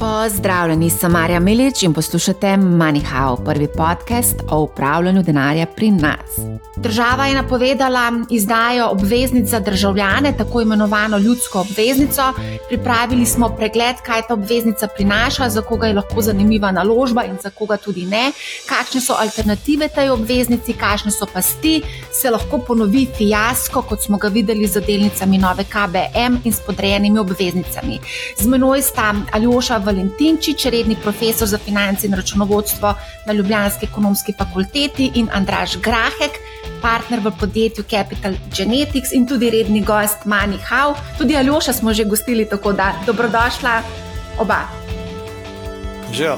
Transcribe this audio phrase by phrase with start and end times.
[0.00, 6.38] Pozdravljeni, sem Marja Milič in poslušate MoneyHow, prvi podcast o upravljanju denarja pri nas.
[6.76, 12.22] Država je napovedala izdajo obveznic za državljane, tako imenovano ljudsko obveznico.
[12.68, 17.50] Pripravili smo pregled, kaj ta obveznica prinaša, za koga je lahko zanimiva naložba in za
[17.50, 18.32] koga tudi ne,
[18.68, 24.28] kakšne so alternative tej obveznici, kakšne so pasti, se lahko ponovi fiasko, kot smo ga
[24.28, 28.00] videli z delnicami nove KBM in s podrejenimi obveznicami.
[28.38, 32.94] Z menoj sta Aljoša v Valentinčič, redni profesor za finance in računovodstvo
[33.26, 36.38] na Ljubljanski ekonomski fakulteti, in Andraš Grahek,
[36.82, 40.94] partner v podjetju Capital Genetics in tudi redni gost Mani Hau.
[41.18, 43.82] Tudi Aljoša smo že gostili, tako da dobrodošla
[44.38, 44.62] oba.
[46.12, 46.36] Živijo.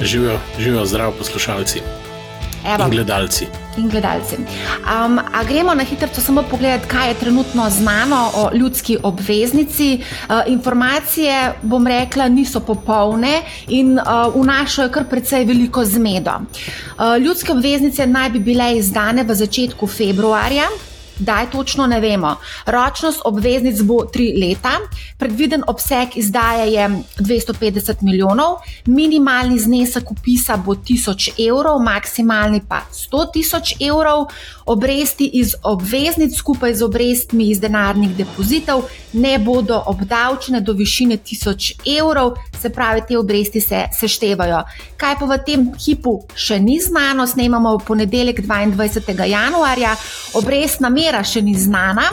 [0.00, 2.01] Živijo, živijo zdrav poslušalci
[2.64, 2.84] Evo.
[2.84, 4.36] in gledalci in gledalci.
[4.36, 10.00] Um, a gremo na hitro samo pogledati, kaj je trenutno znano o ljudski obveznici.
[10.28, 16.32] Uh, informacije, bom rekla, niso popolne in uh, vnašajo kar precej veliko zmedo.
[16.32, 20.68] Uh, ljudske obveznice naj bi bile izdane v začetku februarja.
[21.18, 22.36] Daj točno ne vemo.
[22.66, 24.70] Ročnost obveznic bo tri leta,
[25.18, 33.32] predviden obseg izdaje je 250 milijonov, minimalni znesek upisa bo 1000 evrov, maksimalni pa 100
[33.32, 34.26] tisoč evrov.
[34.66, 41.98] Obresti iz obveznic skupaj z obrestmi iz denarnih depozitov ne bodo obdavčene do višine 1000
[41.98, 44.62] evrov, se pravi, te obresti se seštevajo.
[44.96, 49.26] Kaj pa v tem hipu še ni znano, snemamo v ponedeljek 22.
[49.30, 49.96] januarja,
[50.38, 52.08] obrestna mera še ni znana.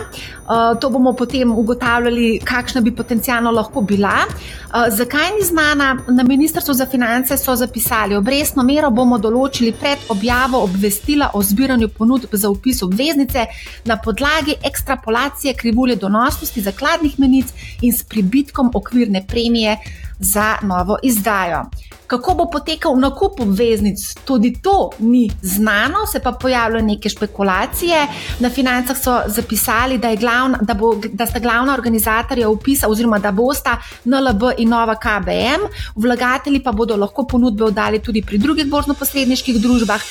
[0.49, 4.15] Uh, to bomo potem ugotavljali, kakšna bi potencialno lahko bila.
[4.25, 5.97] Uh, zakaj ni znana?
[6.07, 11.89] Na Ministrstvu za finance so zapisali, obrestno mero bomo določili pred objavo obvestila o zbiranju
[11.89, 13.45] ponudb za upis obveznice
[13.85, 19.77] na podlagi ekstrapolacije krivulje donosnosti zakladnih menic in s pribitkom okvirne premije
[20.19, 21.67] za novo izdajo.
[22.09, 28.07] Kako bo potekal nakup obveznic, tudi to ni znano, se pa pojavljajo neke špekulacije.
[28.39, 33.31] Na financah so zapisali, da, glavna, da, bo, da sta glavna organizatorja upisa, oziroma da
[33.31, 39.61] bosta NLB in Nova KBM, vlagatelji pa bodo lahko ponudbe oddali tudi pri drugih borzno-posredniških
[39.61, 40.01] družbah.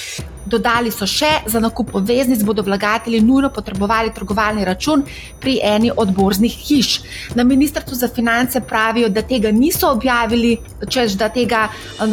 [0.48, 5.02] Dodali so še, za nakup obveznic bodo vlagatelji nujno potrebovali trgovalni račun
[5.40, 7.00] pri eni od borznih hiš.
[7.34, 10.56] Na Ministrstvu za finance pravijo, da tega niso objavili,
[10.88, 11.66] čež da tega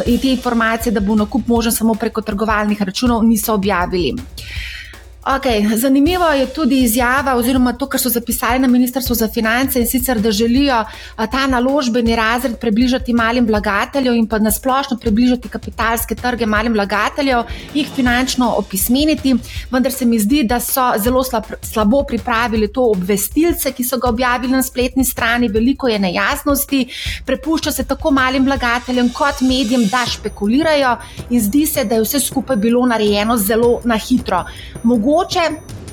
[0.06, 4.14] in te informacije, da bo nakup možen samo preko trgovalnih računov, niso objavili.
[5.26, 9.86] Okay, zanimivo je tudi izjava, oziroma to, kar so zapisali na Ministrstvu za finance in
[9.86, 10.84] sicer, da želijo
[11.16, 17.42] ta naložbeni razred približati malim vlagateljem in pa nasplošno približati kapitalske trge malim vlagateljem,
[17.74, 19.34] jih finančno opismeniti.
[19.70, 21.24] Vendar se mi zdi, da so zelo
[21.62, 26.86] slabo pripravili to obvestilce, ki so ga objavili na spletni strani, veliko je nejasnosti,
[27.24, 30.96] prepušča se tako malim vlagateljem kot medijem, da špekulirajo
[31.30, 34.44] in zdi se, da je vse skupaj bilo narejeno zelo na hitro.
[34.82, 35.50] Mogoče mogoče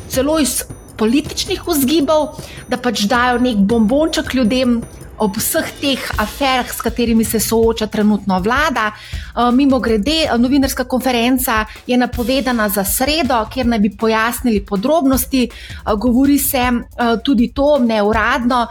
[0.09, 0.63] celo iz
[0.97, 2.35] političnih vzgibov,
[2.67, 4.81] da pač dajo nek bombonček ljudem.
[5.23, 11.65] Ob vseh teh aferah, s katerimi se sooča trenutno vlada, eh, mimo grede, novinarska konferenca
[11.87, 15.43] je napovedana za sredo, kjer naj bi pojasnili podrobnosti.
[15.43, 16.81] Eh, govori se eh,
[17.23, 18.67] tudi to neuradno,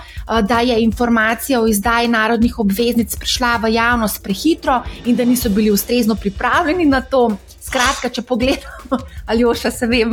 [0.48, 5.70] da je informacija o izdaji narodnih obveznic prišla v javnost prehitro in da niso bili
[5.70, 7.30] ustrezno pripravljeni na to.
[7.72, 8.98] Skratka, če pogledamo,
[9.32, 10.12] ali oša se vem.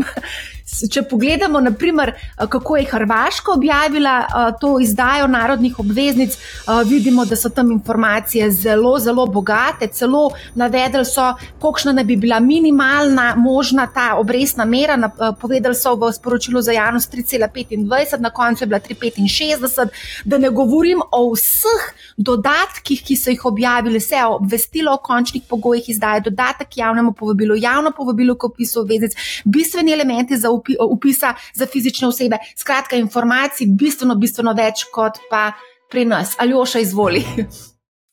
[0.69, 2.11] Če pogledamo, naprimer,
[2.49, 4.13] kako je Hrvaška objavila
[4.61, 6.37] to izdajo narodnih obveznic,
[6.85, 9.87] vidimo, da so tam informacije zelo, zelo bogate.
[9.87, 15.09] Celo navedli so, kolikšna naj bi bila minimalna možna ta obrestna mera.
[15.41, 19.87] Povedali so v sporočilu za javnost 3,25, na koncu je bila 3,65.
[20.25, 25.89] Da ne govorim o vseh dodatkih, ki so jih objavili, vse obvestilo o končnih pogojih
[25.89, 31.65] izdaje, dodatek javnemu povabilu javno povabilo k opisu obveznic, bistveni elementi za upi, upisa za
[31.65, 32.37] fizične osebe.
[32.59, 35.49] Skratka, informacij bistveno, bistveno več kot pa
[35.89, 36.35] pri nas.
[36.37, 37.25] Ali oša izvoli.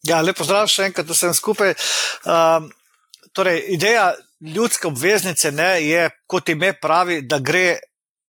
[0.07, 1.73] Ja, lepo zdrav še enkrat, da sem skupaj.
[2.31, 2.69] Um,
[3.35, 4.13] torej, ideja
[4.55, 7.79] ljudske obveznice ne, je, kot ime pravi, da gre.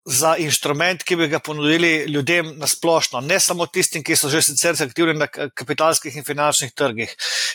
[0.04, 4.42] Za inštrument, ki bi ga ponudili ljudem na splošno, ne samo tistim, ki so že
[4.44, 7.14] sicer aktivni na kapitalskih in finančnih trgih.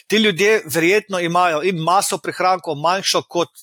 [0.10, 3.54] Ti ljudje verjetno imajo in maso prihrankov manjšo kot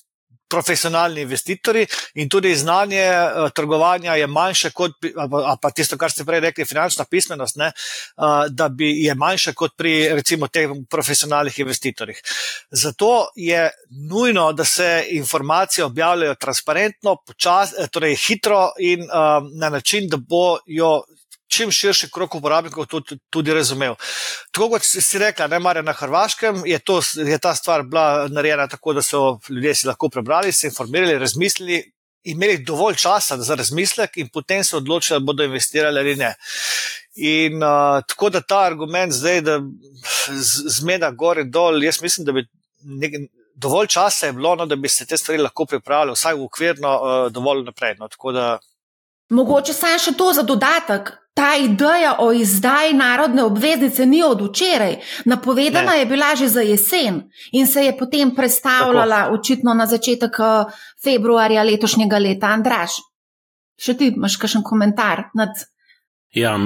[0.49, 6.25] profesionalni investitorji in tudi znanje uh, trgovanja je manjše kot, ali pa tisto, kar ste
[6.25, 7.71] prej rekli, finančna pismenost, ne,
[8.17, 12.21] uh, da bi je manjše kot pri recimo teh profesionalnih investitorjih.
[12.71, 13.69] Zato je
[14.09, 19.07] nujno, da se informacije objavljajo transparentno, počas, torej hitro in uh,
[19.59, 21.03] na način, da bojo
[21.47, 23.95] čim širši krok uporabnikov tudi, tudi razumel.
[24.51, 28.67] Tako kot si rekla, ne mare na Hrvaškem, je, to, je ta stvar bila narejena
[28.67, 31.83] tako, da so ljudje si lahko prebrali, se informirali, razmislili,
[32.23, 36.33] imeli dovolj časa za razmislek in potem se odločili, da bodo investirali ali ne.
[37.15, 39.59] In uh, tako da ta argument zdaj, da
[40.79, 42.45] zmeda gore in dol, jaz mislim, da bi
[42.83, 43.13] nek,
[43.55, 46.91] dovolj časa je bilo, no, da bi se te stvari lahko pripravili, vsaj v okvirno,
[46.95, 47.95] uh, dovolj naprej.
[47.99, 48.59] No, da...
[49.29, 51.15] Mogoče samo še to za dodatek.
[51.37, 54.95] Ta ideja o izdaji narodne obveznice ni od včeraj.
[55.25, 55.99] Napovedana ne.
[55.99, 59.35] je bila že za jesen in se je potem predstavljala Tako.
[59.35, 60.39] očitno na začetek
[61.03, 62.47] februarja letošnjega leta.
[62.47, 62.97] Andraš,
[63.77, 65.53] še ti imaš kakšen komentar nad
[66.35, 66.57] Ja,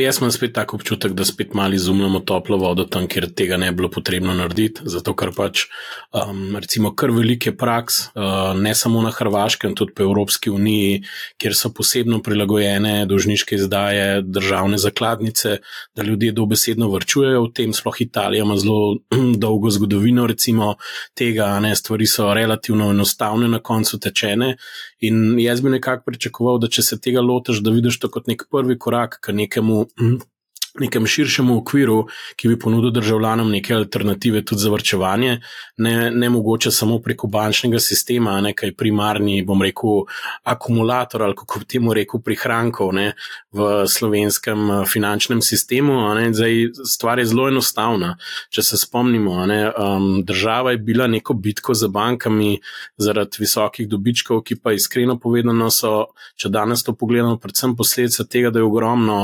[0.00, 3.70] jaz imam spet tako občutek, da spet malo izumljamo toplo vodo tam, kjer tega ne
[3.72, 4.82] bi bilo potrebno narediti.
[4.84, 5.64] Zato, ker pač,
[6.14, 11.02] um, recimo, kar velike praks, uh, ne samo na Hrvaškem, tudi po Evropski uniji,
[11.40, 15.56] kjer so posebno prilagojene dožniške izdaje državne zakladnice,
[15.96, 18.98] da ljudje dobesedno vrčujejo v tem, sploh Italija ima zelo
[19.44, 20.74] dolgo zgodovino, recimo,
[21.18, 24.54] tega, ne, stvari so relativno enostavne, na koncu tečene.
[25.00, 28.44] In jaz bi nekako pričakoval, da če se tega lotiš, da vidiš to kot nek
[28.50, 29.86] prvi korak k nekemu
[30.80, 35.40] nekem širšemu okviru, ki bi ponudil državljanom neke alternative tudi za vrčevanje,
[35.76, 40.04] ne, ne mogoče samo preko bančnega sistema, nekaj primarni, bom rekel,
[40.42, 43.12] akumulator ali kako bi temu rekel, prihrankov ne,
[43.52, 45.98] v slovenskem eh, finančnem sistemu.
[46.14, 48.14] Ne, zdaj, stvar je zelo enostavna.
[48.50, 52.58] Če se spomnimo, ne, um, država je bila neko bitko za bankami
[52.96, 58.50] zaradi visokih dobičkov, ki pa iskreno povedano so, če danes to pogledamo, predvsem posledica tega,
[58.50, 59.18] da je ogromno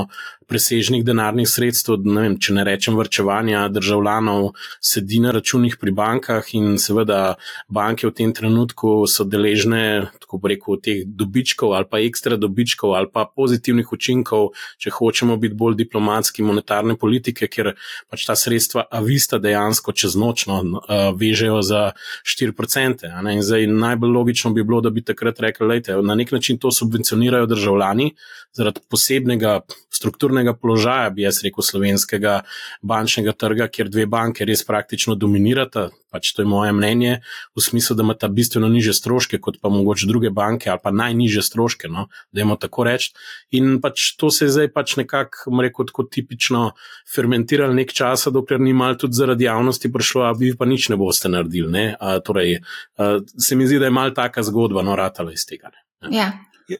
[0.48, 4.52] presežnih denarnih sredstev, ne vem, če ne rečem vrčevanja državljanov,
[4.84, 7.36] sedi na računih pri bankah in seveda
[7.68, 12.94] banke v tem trenutku so deležne, tako bi rekel, teh dobičkov ali pa ekstra dobičkov
[12.94, 17.72] ali pa pozitivnih učinkov, če hočemo biti bolj diplomatski monetarne politike, ker
[18.10, 21.82] pač ta sredstva avista dejansko čez nočno uh, vežejo za
[22.22, 23.10] 4%.
[23.34, 26.70] In zdaj najbolj logično bi bilo, da bi takrat rekli, da na nek način to
[26.72, 28.12] subvencionirajo državljani
[28.54, 29.60] zaradi posebnega
[29.90, 32.40] strukturnega položaja, bi jaz rekel, slovenskega
[32.82, 35.90] bančnega trga, kjer dve banke res praktično dominirata.
[36.14, 37.16] Pač to je moje mnenje,
[37.58, 41.42] v smislu, da imata bistveno niže stroške kot pa mogoče druge banke ali pa najniže
[41.42, 43.10] stroške, no, da jemo tako reči.
[43.58, 46.62] In pač to se je zdaj pač nekako, rekel, tako tipično
[47.10, 51.00] fermentiralo nek čas, dokler ni mal tudi zaradi javnosti prišlo, a vi pa nič ne
[51.00, 51.72] boste naredili.
[51.74, 51.84] Ne?
[51.98, 52.60] A, torej,
[52.94, 55.74] a, se mi zdi, da je mal taka zgodba, no, ratala iz tega.
[56.10, 56.30] Ja.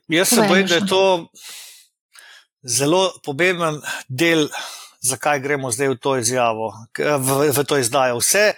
[0.09, 1.03] Jaz se bojim, da je to
[2.65, 4.49] zelo pomemben del,
[5.05, 8.19] zakaj gremo zdaj v to izjavo, v, v to izdajo.
[8.19, 8.53] Vse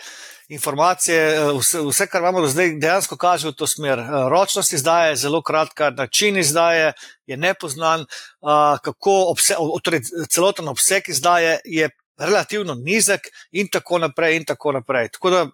[0.49, 3.99] informacije, vse, vse, kar imamo do zdaj, dejansko kaže v to smer.
[4.31, 6.93] Ročnost izdaje je zelo kratka, način izdaje
[7.26, 8.06] je nepoznan,
[8.82, 10.00] kako obse, torej
[10.31, 14.37] celoten obseg izdaje je relativno nizek, in tako naprej.
[14.37, 15.08] In tako naprej.
[15.08, 15.47] Tako da,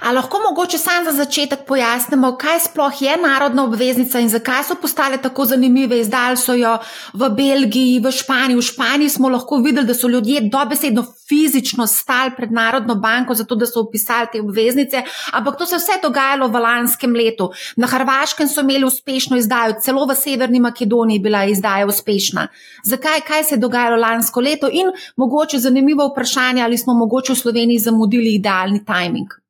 [0.00, 4.74] A lahko mogoče sam za začetek pojasnimo, kaj sploh je narodna obveznica in zakaj so
[4.80, 6.00] postale tako zanimive.
[6.00, 6.78] Izdali so jo
[7.14, 8.56] v Belgiji, v Španiji.
[8.56, 13.54] V Španiji smo lahko videli, da so ljudje dobesedno fizično stali pred Narodno banko, zato
[13.54, 15.02] da so upisali te obveznice,
[15.32, 17.50] ampak to se je vse dogajalo v lanskem letu.
[17.76, 22.48] Na Hrvaškem so imeli uspešno izdajo, celo v Severni Makedoniji bila izdaja uspešna.
[22.84, 27.36] Zakaj, kaj se je dogajalo lansko leto in mogoče zanimivo vprašanje, ali smo mogoče v
[27.36, 29.43] Sloveniji zamudili idealni timing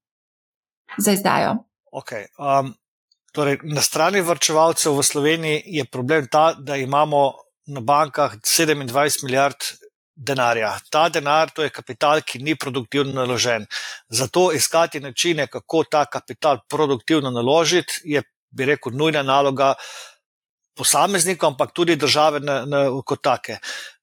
[0.98, 1.56] za izdajo.
[1.92, 2.74] Okay, um,
[3.32, 7.32] torej, na strani vrčevalcev v Sloveniji je problem ta, da imamo
[7.66, 9.56] na bankah 27 milijard
[10.16, 10.78] denarja.
[10.90, 13.66] Ta denar, to je kapital, ki ni produktivno naložen.
[14.08, 19.74] Zato iskati načine, kako ta kapital produktivno naložiti, je, bi rekel, nujna naloga.
[20.74, 23.60] Posameznikom, ampak tudi države na, na, kot take.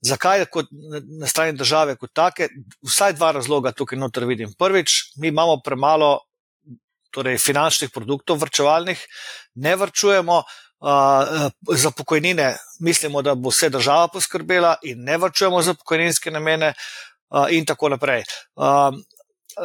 [0.08, 2.48] Zakaj kot, na, na strani države kot take?
[2.88, 4.54] Vsaj dva razloga tukaj noter vidim.
[4.56, 6.14] Prvič, mi imamo premalo
[7.12, 9.06] torej finančnih produktov vrčevalnih,
[9.56, 10.44] ne vrčujemo.
[10.82, 16.72] Uh, za pokojnine mislimo, da bo vse država poskrbela, in ne vrčujemo za pokojninske namene,
[17.30, 18.24] uh, in tako naprej.
[18.56, 18.89] Uh,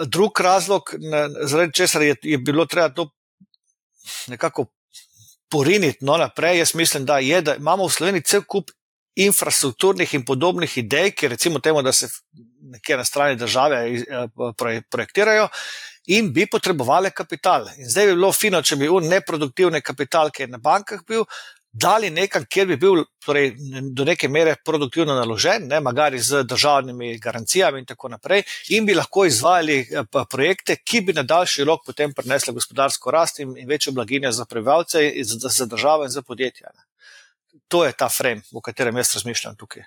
[0.07, 3.09] drug razlog, ne, zaradi česar je, je bilo treba to
[4.27, 4.67] nekako
[5.51, 8.71] poriniti no, naprej, jaz mislim, da je, da imamo v Sloveniji cel kup
[9.17, 12.09] infrastrukturnih in podobnih idej, ki recimo temu, da se
[12.73, 13.83] nekje na strani države
[14.91, 15.49] projektirajo
[16.07, 17.69] in bi potrebovali kapital.
[17.79, 21.25] In zdaj bi bilo fino, če bi un neproduktivni kapital, ki je na bankah bil,
[21.77, 23.51] dali nekam, kjer bi bil torej,
[23.93, 28.95] do neke mere produktivno naložen, ne, magari z državnimi garancijami in tako naprej, in bi
[28.97, 33.69] lahko izvajali eh, projekte, ki bi na daljši rok potem prinesli gospodarsko rast in, in
[33.69, 36.73] večjo blaginjo za prebivalce, za, za državo in za podjetja.
[36.75, 36.85] Ne.
[37.69, 39.83] to je ta frame, v katerem jaz razmišljam tukaj.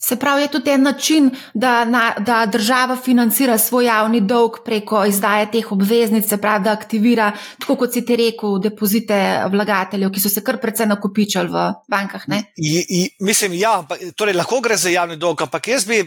[0.00, 5.04] Se pravi, je tudi en način, da, na, da država financira svoj javni dolg preko
[5.04, 9.18] izdaje teh obveznic, se pravi, da aktivira, tako kot si ti rekel, depozite
[9.50, 12.28] vlagateljev, ki so se kar precej nakopičali v bankah.
[12.56, 13.82] I, i, mislim, ja,
[14.16, 16.04] torej lahko gre za javni dolg, ampak jaz bi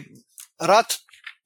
[0.60, 0.96] rad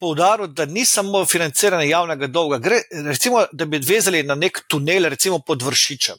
[0.00, 2.59] poudaril, da ni samo financiranje javnega dolga.
[2.59, 6.17] Gre, recimo, da bi vezali na nek tunel, recimo pod vršičem.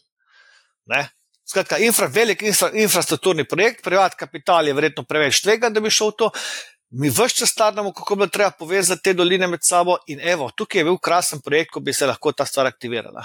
[0.92, 1.08] Ne?
[1.48, 6.12] Skratka, infra, velik infra, infrastrukturni projekt, privat kapital je verjetno preveč tvega, da bi šel
[6.12, 6.32] v to.
[7.00, 10.82] Mi vse čas staramo, kako bi treba povezati te doline med sabo, in evo, tukaj
[10.82, 13.24] je bil krasen projekt, ko bi se lahko ta stvar aktivirala.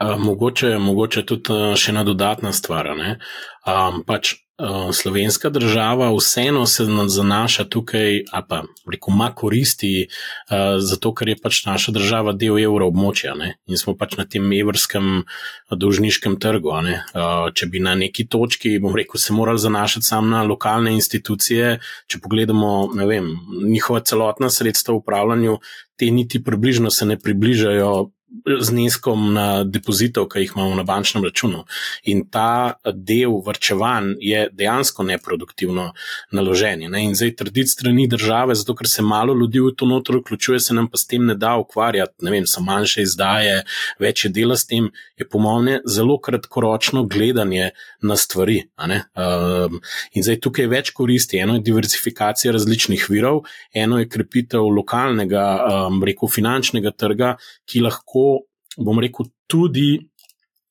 [0.00, 2.88] Uh, mogoče, mogoče tudi uh, še ena dodatna stvar.
[2.88, 10.78] Um, pač, uh, slovenska država vseeno se zanaša tukaj, ali pa reko, ima koristi, uh,
[10.80, 15.26] zato ker je pač naša država del evroobmočja in smo pač na tem evrskem
[15.68, 16.72] dolžniškem trgu.
[16.72, 21.76] Uh, če bi na neki točki, bom rekel, se morali zanašati samo na lokalne institucije,
[22.08, 23.28] če pogledamo vem,
[23.68, 25.58] njihova celotna sredstva v upravljanju,
[26.00, 27.92] te niti približno se ne približajo
[28.60, 31.64] zneskom na depozitov, ki jih imamo na bančnem računu.
[32.10, 35.90] In ta del vrčevanj je dejansko neproduktivno
[36.32, 36.86] naložen.
[36.90, 37.04] Ne?
[37.04, 40.74] In zdaj trditi strani države, zato ker se malo ljudi v to notro vključuje, se
[40.74, 43.64] nam pa s tem ne da ukvarjati, ne vem, so manjše izdaje,
[43.98, 47.70] več je dela s tem, je po mojem zelo kratkoročno gledanje
[48.02, 48.62] na stvari.
[48.80, 49.80] Um,
[50.14, 51.40] in zdaj tukaj je več koristi.
[51.42, 53.42] Eno je diversifikacija različnih virov,
[53.74, 55.44] eno je krepitev lokalnega,
[55.88, 57.34] um, rekel, finančnega trga,
[57.66, 58.19] ki lahko
[58.80, 59.98] bom rekel, tudi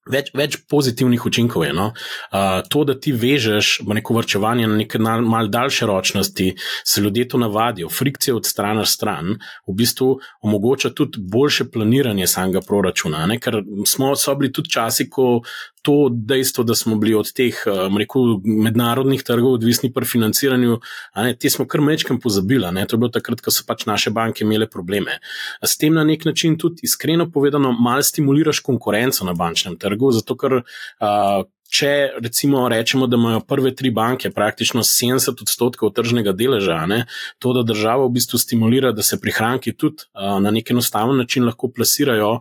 [0.10, 1.65] več, več pozitivnih učinkov.
[1.68, 1.89] Je, no?
[1.94, 6.50] uh, to, da ti vežeš neko vrčevanje na neke malce daljše ročnosti,
[6.86, 9.38] se ljudje to navadijo, frikcije od strani stran,
[9.68, 10.12] v bistvu
[10.46, 13.25] omogoča tudi boljše planiranje samega proračuna.
[13.29, 13.39] Ne?
[13.39, 15.41] Ker smo bili tudi časi, ko
[15.81, 17.55] to dejstvo, da smo bili od teh
[18.00, 20.79] rekel, mednarodnih trgov odvisni pri financiranju,
[21.15, 22.71] ne, te smo kar mečkam pozabili.
[22.75, 22.86] Ne.
[22.88, 25.19] To je bilo takrat, ko so pač naše banke imele probleme.
[25.65, 30.38] S tem na nek način tudi iskreno povedano, malo stimuliraš konkurenco na bančnem trgu, zato
[30.38, 30.62] ker.
[31.00, 37.03] Uh, Če recimo rečemo, da imajo prve tri banke praktično 70 odstotkov tržnega deleža, ne,
[37.38, 41.45] to, da država v bistvu stimulira, da se prihranki tudi uh, na nek enostaven način
[41.45, 42.31] lahko plasirajo,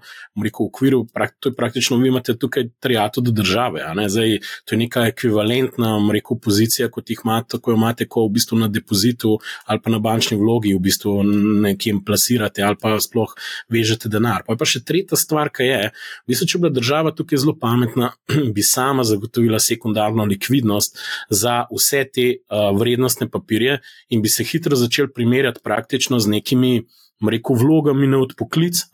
[0.41, 1.03] rekel, v okviru,
[1.41, 3.85] to je praktično, vi imate tukaj trijato do države.
[3.99, 8.33] Ne, zdaj, to je neka ekvivalentna rekel, pozicija, kot jih imate, ko imate, ko v
[8.39, 11.19] bistvu na depozitu ali pa na bančni vlogi v bistvu
[11.67, 13.35] nekim plasirate ali pa sploh
[13.69, 14.47] vežete denar.
[14.47, 15.81] Pa je pa še tretja stvar, ki je,
[16.25, 18.15] v bistvu, če bi bila država tukaj zelo pametna,
[18.57, 20.99] bi sama zagotovila zagotovila sekundarno likvidnost
[21.31, 26.87] za vse te uh, vrednostne papirje in bi se hitro začel primerjati praktično z nekimi
[27.27, 28.85] rekel, vlogami na odpoklic,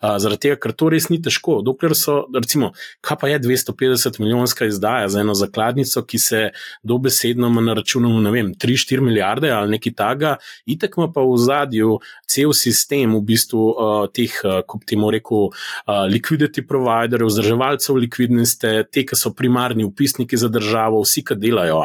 [0.00, 1.58] zaradi tega, ker to res ni težko.
[1.66, 2.70] Dokler so, recimo,
[3.04, 6.42] kaj pa je 250 milijonska izdaja za eno zakladnico, ki se
[6.86, 10.36] dobesedno ima na računu, ne vem, 3-4 milijarde ali nekaj takega,
[10.66, 15.50] itek ima pa v zadju cel sistem v bistvu uh, teh, uh, kot temu rekel,
[15.50, 21.82] uh, liquidity providerjev, vzdrževalcev likvidnosti, te, ki so primarni upisniki za državo, vsi, ki delajo.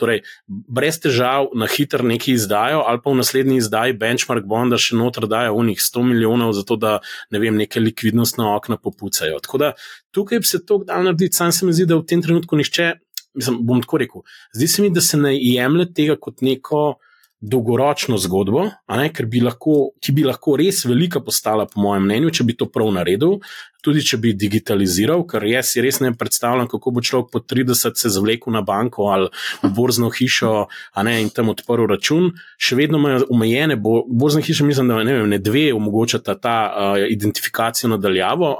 [0.00, 4.96] Torej, brez težav na hiter nekaj izdajo ali pa v naslednji izdaji benchmark bonda še
[4.96, 6.98] not noter dajo unih 100 milijonov, zato da
[7.30, 9.38] ne vem, neke likvidnostne okna popucajo.
[9.42, 9.72] Tako da
[10.10, 12.92] tukaj bi se to dal narediti, sam se mi zdi, da v tem trenutku nišče,
[13.34, 14.24] mislim, bom tako rekel,
[14.54, 16.96] zdi se mi, da se ne jemlje tega kot neko
[17.40, 22.46] dolgoročno zgodbo, ne, bi lahko, ki bi lahko res velika postala, po mojem mnenju, če
[22.48, 23.40] bi to prav naredil.
[23.84, 28.00] Tudi če bi digitaliziral, ker jaz si res ne predstavljam, kako bo človek po 30
[28.00, 29.28] se zvlekel na banko ali
[29.62, 30.66] v borzno hišo
[31.06, 32.32] ne, in tam odprl račun.
[32.58, 36.56] Še vedno imajo omejene, bo, borzne hiše, mislim, da ne, vem, ne dve omogočata ta
[36.66, 38.56] uh, identifikacijo nadaljavo.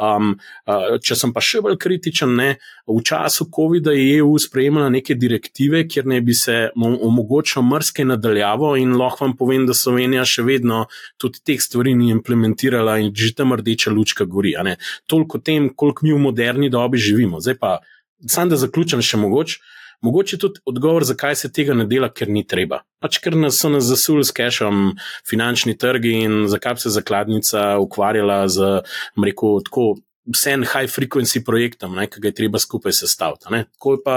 [0.00, 0.32] Um,
[0.64, 2.54] uh, če sem pa še bolj kritičen, ne,
[2.88, 8.72] v času COVID-a je EU sprejemala neke direktive, kjer ne bi se omogočilo mrske nadaljavo,
[8.80, 10.86] in lahko vam povem, da Slovenija še vedno
[11.20, 14.56] tudi teh stvari ni implementirala in že tam rdeča lučka gori.
[15.06, 17.40] Toliko o tem, koliko mi v moderni dobi živimo.
[17.44, 17.76] Zdaj pa,
[18.26, 19.60] sam da zaključim še mogoče.
[20.02, 22.80] Mogoče tudi odgovor, zakaj se tega ne dela, ker ni treba.
[23.04, 24.94] Pač ker nas so nas zasuli s cashom
[25.28, 28.70] finančni trgi in zakaj se zakladnica ukvarjala z,
[29.20, 29.90] rekel, tako
[30.30, 33.64] vsem high frequency projektom, ki ga je treba skupaj sestaviti.
[33.78, 34.16] Ko je pa,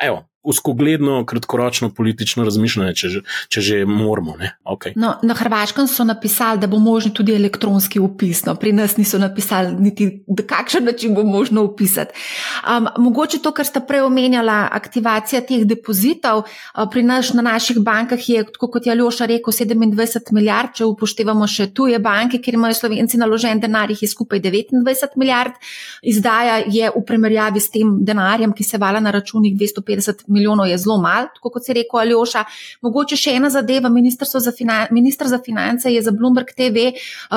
[0.00, 3.08] evo, uskogledno, kratkoročno politično razmišljanje, če,
[3.48, 4.34] če že moramo.
[4.64, 4.92] Okay.
[4.98, 8.42] No, na Hrvaškem so napisali, da bo možno tudi elektronski upis.
[8.46, 12.18] No, pri nas niso napisali, niti na kakšen način bo možno upisati.
[12.66, 16.42] Um, mogoče to, kar ste prej omenjali, aktivacija teh depozitov.
[16.42, 21.46] Uh, pri nas na naših bankah je, kot je Aljoša rekel, 27 milijard, če upoštevamo
[21.46, 25.54] še tuje banke, kjer imajo slovenci naložen denar, jih je skupaj 29 milijard.
[26.02, 30.78] Izdaja je v primerjavi s tem denarjem, ki se vala na računih 250 milijonov je
[30.78, 32.44] zelo malo, kot se je rekel Aljoša.
[32.82, 34.52] Mogoče še ena zadeva, ministr za,
[34.90, 36.92] ministr za finance je za Bloomberg TV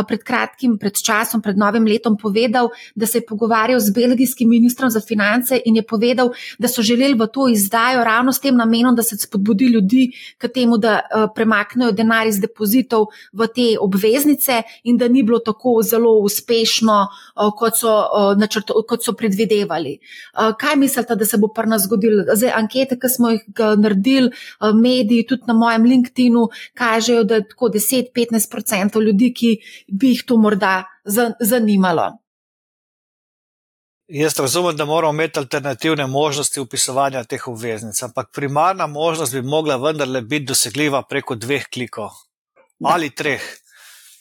[0.07, 4.89] pred kratkim, pred časom, pred novim letom povedal, da se je pogovarjal z belgijskim ministrom
[4.89, 8.95] za finance in je povedal, da so želeli v to izdajo ravno s tem namenom,
[8.95, 11.01] da se spodbudi ljudi k temu, da
[11.35, 17.07] premaknejo denar iz depozitov v te obveznice in da ni bilo tako zelo uspešno,
[17.57, 17.93] kot so,
[18.37, 19.97] načrto, kot so predvidevali.
[20.59, 22.23] Kaj mislite, da se bo pri nas zgodilo?
[22.33, 22.53] Zdaj,
[22.85, 23.43] ankete, ki smo jih
[23.77, 24.31] naredili,
[24.73, 30.37] mediji, tudi na mojem LinkedIn-u, kažejo, da je tako 10-15% ljudi, ki bi jih to
[30.37, 30.83] morda
[31.39, 32.17] zanimalo.
[34.07, 39.77] Jaz razumem, da moramo imeti alternativne možnosti upisovanja teh obveznic, ampak primarna možnost bi mogla
[39.81, 42.11] vendarle biti dosegljiva preko dveh klikov
[42.83, 43.41] ali treh.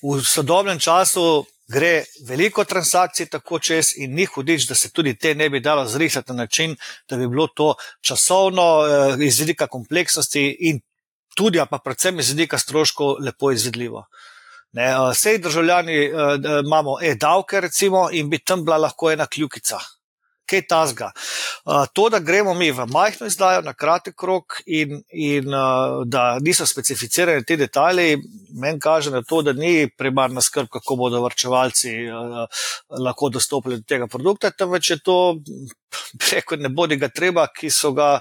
[0.02, 5.34] V sodobnem času gre veliko transakcij tako čez in ni hudič, da se tudi te
[5.34, 6.76] ne bi dalo zrisati na način,
[7.08, 10.80] da bi bilo to časovno, eh, iz vidika kompleksnosti in
[11.36, 14.06] tudi, pa predvsem iz vidika stroškov, lepo izvedljivo.
[15.10, 16.10] Vsej državljani eh,
[16.66, 19.78] imamo e-davke, recimo, in bi tam bila lahko ena kljukica
[20.46, 21.10] kaj tasga.
[21.64, 26.38] Uh, to, da gremo mi v majhno izdajo na kratek rok in, in uh, da
[26.40, 28.18] niso specificirani ti detajli,
[28.60, 32.44] meni kaže na to, da ni primarna skrb, kako bodo vrčevalci uh,
[33.04, 35.18] lahko dostopili do tega produkta, temveč je to,
[36.18, 38.18] preko ne bodi ga treba, ki so ga.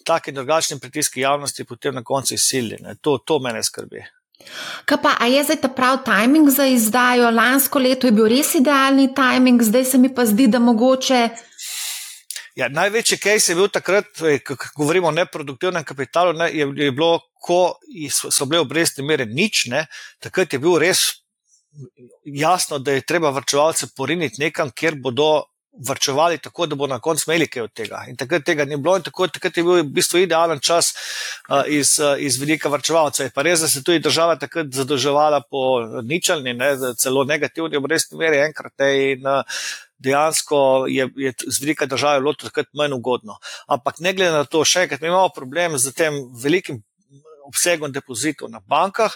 [0.00, 2.96] Taki drugačni pritiski javnosti potem na koncu izsiljeni.
[3.04, 4.00] To, to mene skrbi.
[4.84, 7.30] Kaj pa, a je zdaj ta prav timing za izdajo?
[7.30, 11.28] Lansko leto je bil res idealni timing, zdaj se mi pa zdi, da mogoče.
[12.58, 16.90] Ja, največji case je bil takrat, eh, ko govorimo o neproduktivnem kapitalu, ne, je, je
[16.92, 17.78] bilo, ko
[18.10, 19.86] so bile obrestne mere nič, ne,
[20.20, 21.22] takrat je bil res
[22.24, 27.24] jasno, da je treba vrčevalce poriniti nekam, kjer bodo vrčevali tako, da bo na koncu
[27.28, 28.04] imeli kaj od tega.
[28.08, 30.92] In takrat tega ni bilo, in tako, takrat je bil v bistvu idealen čas
[31.48, 33.24] uh, iz, uh, iz velika vrčevalca.
[33.24, 38.18] Je pa res, da se tudi država takrat zadolževala po ničelni, ne, celo negativni obrestni
[38.18, 38.74] meri enkrat.
[38.78, 39.62] Ne, in, uh,
[40.00, 43.36] Dejansko je, je z velika država bilo takrat manj ugodno.
[43.68, 46.80] Ampak ne glede na to, še enkrat, mi imamo problem z tem velikim
[47.50, 49.14] obsegom depozitov na bankah,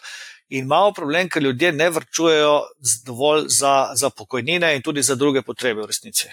[0.48, 2.56] in imamo problem, ker ljudje ne vrčujejo
[3.06, 6.28] dovolj za, za pokojnine in tudi za druge potrebe v resnici.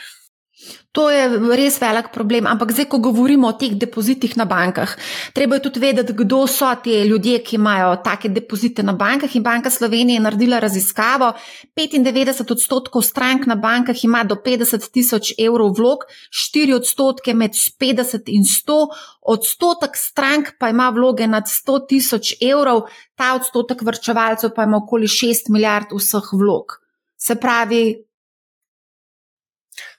[0.91, 1.23] To je
[1.55, 4.91] res velik problem, ampak zdaj, ko govorimo o teh depozitih na bankah,
[5.31, 9.31] treba je tudi vedeti, kdo so ti ljudje, ki imajo take depozite na bankah.
[9.35, 11.31] In Banka Slovenije je naredila raziskavo.
[11.79, 18.27] 95 odstotkov strank na bankah ima do 50 tisoč evrov vlog, 4 odstotke med 50
[18.27, 18.79] in 100,
[19.21, 25.07] odstotek strank pa ima vloge nad 100 tisoč evrov, ta odstotek vrčevalcev pa ima okoli
[25.07, 26.81] 6 milijard vseh vlog.
[27.15, 28.10] Se pravi,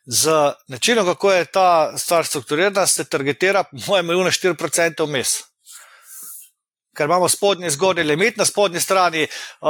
[0.04, 5.40] z načinom, kako je ta stvar strukturirana, se targetira, po mojem, na 4% vmes.
[6.96, 9.26] Ker imamo spodnji zgornji limit, na spodnji strani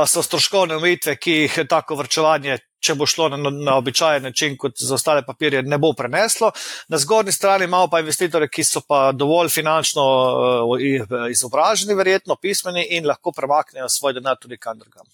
[0.07, 4.75] so stroškovne omejitve, ki jih tako vrčevanje, če bo šlo na, na običajen način, kot
[4.81, 6.51] za ostale papirje, ne bo preneslo.
[6.89, 10.03] Na zgornji strani imamo pa investitore, ki so pa dovolj finančno
[11.31, 15.07] izobraženi, verjetno pismeni in lahko premaknejo svoj denar tudi kam drugam.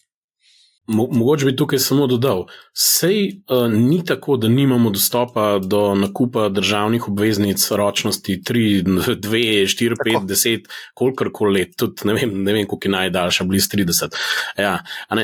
[0.88, 7.08] Mogoče bi tukaj samo dodal, sej uh, ni tako, da nimamo dostopa do nakupa državnih
[7.08, 9.42] obveznic ročnosti 3, 2,
[9.78, 13.68] 4, 5, 10, kolikor koli let, tudi ne vem, ne vem koliko je najdaljša, blizu
[13.76, 14.16] 30.
[14.58, 14.78] Ja,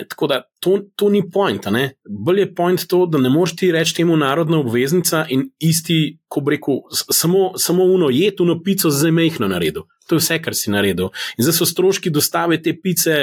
[0.08, 1.66] tako da to, to ni point.
[2.08, 6.40] Bolje je point to, da ne moreš ti reči temu narodna obveznica in isti, ko
[6.40, 9.82] bi rekel, samo, samo uno je tu na pico z mehno naredil.
[10.08, 11.08] To je vse, kar si naredil.
[11.38, 13.14] In zdaj so stroški dostave te pice,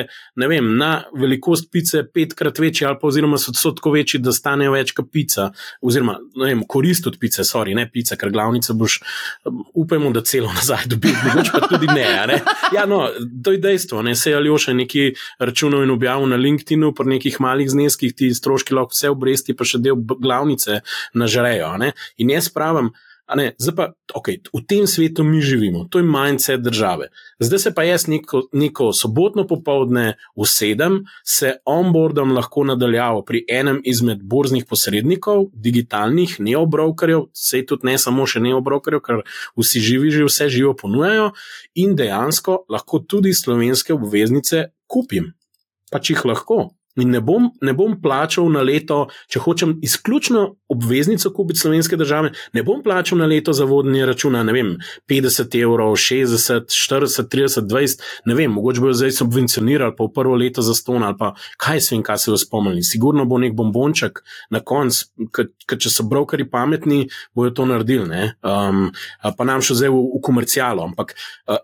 [0.42, 4.74] ne vem, na velikost pice petkrat večji, ali pa oziroma so tako večji, da stanejo
[4.74, 5.52] več kot pica,
[5.86, 8.98] oziroma vem, korist od pice, sorry, ne pica, ker glavnica boš,
[9.46, 12.08] um, upajmo, da celo nazaj dobil, mogoče pa tudi ne.
[12.32, 12.40] ne?
[12.74, 13.04] Ja, no,
[13.44, 17.38] to je dejstvo, ne se je Aljoša neki računal in objavil na LinkedIn-u, pri nekih
[17.44, 20.82] malih zneskih ti stroški lahko vse obresti, pa še del glavnice
[21.14, 21.76] nažrejo.
[22.18, 22.90] In jaz pravim,
[23.36, 27.08] Ne, zdaj pa, okay, v tem svetu mi živimo, to je mindset države.
[27.40, 33.80] Zdaj se pa jaz neko, neko sobotno popovdne usedem, se onboardam lahko nadaljavo pri enem
[33.88, 39.24] izmed borznih posrednikov, digitalnih, neobrokerjev, se tudi ne samo še neobrokerjev, ker
[39.56, 41.32] vsi živi že vse živo ponujajo
[41.80, 45.32] in dejansko lahko tudi slovenske obveznice kupim.
[45.92, 46.74] Pač jih lahko.
[47.00, 52.34] In ne bom, ne bom plačal na leto, če hočem izključno obveznico kupiti slovenske države,
[52.54, 54.74] ne bom plačal na leto za vodnje računa, ne vem,
[55.10, 60.36] 50 evrov, 60, 40, 30, 20, ne vem, mogoče bojo zdaj subvencionirali pa v prvo
[60.36, 62.84] leto za ston ali pa kaj se vem, kaj se bo spomnili.
[62.84, 68.90] Sigurno bo nek bombonček na koncu, ker če so brokeri pametni, bojo to naredili, um,
[69.24, 70.92] pa nam še zdaj v, v komercialo.
[70.92, 71.16] Ampak
[71.48, 71.62] uh,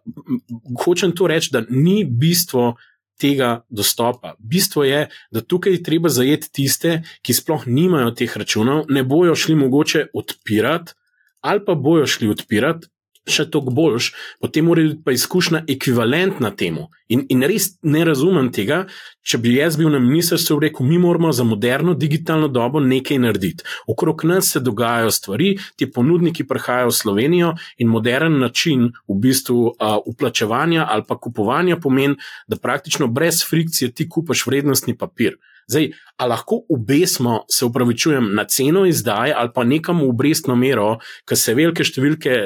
[0.85, 2.77] hočem to reči, da ni bistvo
[3.17, 4.35] tega dostopa.
[4.39, 9.35] Bistvo je, da tukaj je treba zajeti tiste, ki sploh nimajo teh računov, ne bojo
[9.35, 10.93] šli mogoče odpirati,
[11.41, 12.87] ali pa bojo šli odpirati,
[13.27, 14.11] še toliko boljš,
[14.41, 16.87] potem mora biti pa izkušnja ekvivalentna temu.
[17.07, 18.81] In, in res ne razumem tega,
[19.27, 23.63] če bi jaz bil na ministrstvu rekel, mi moramo za moderno digitalno dobo nekaj narediti.
[23.87, 29.75] Okrog nas se dogajajo stvari, ti ponudniki prihajajo v Slovenijo in modern način v bistvu
[30.05, 32.15] uplačevanja ali pa kupovanja pomeni,
[32.47, 35.37] da praktično brez frikcije ti kupaš vrednostni papir.
[35.67, 40.97] Zdaj, a lahko obesmo, se upravičujem, na ceno izdaje ali pa nekam v obrestno mero,
[41.27, 42.37] ker se velike številke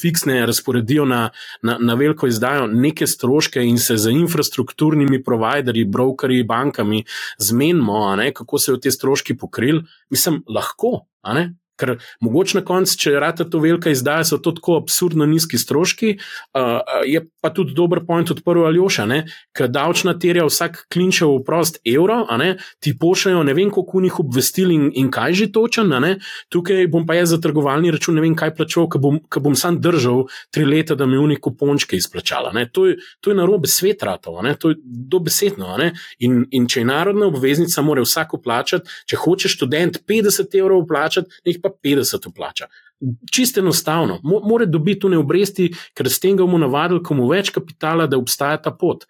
[0.00, 1.20] fiksne razporedijo na,
[1.62, 7.04] na, na veliko izdajo, neke stroške in se z infrastrukturnimi providerji, brokerji, bankami
[7.38, 11.04] zmenimo, kako se jo te stroški pokrili, mislim, lahko.
[11.80, 16.16] Ker mogoče na koncu, če rade to velika izdaja, so to tako absurdno nizki stroški.
[16.52, 19.06] Uh, je pa tudi dober point odprl Aljoša,
[19.56, 22.22] ker davčna terja vsak klinčev v prost evro,
[22.80, 25.92] ti pošljajo ne vem, koliko njih obvestil in, in kaj že točen.
[26.52, 29.80] Tukaj bom pa jaz za trgovalni račun ne vem, kaj plačal, ker bom, bom sam
[29.80, 32.52] držal tri leta, da mi v neko pončke izplačala.
[32.72, 35.76] To je, to je na robe svet ratov, to je dobesedno.
[36.20, 41.30] In, in če je narodna obveznica, mora vsako plačati, če hoče študent 50 evrov plačati,
[41.62, 42.66] pa 50 vplača.
[43.32, 47.50] Čisto enostavno, mora dobiti tu ne obresti, ker s tem ga bomo navadili, komu več
[47.54, 49.06] kapitala, da obstaja ta pot.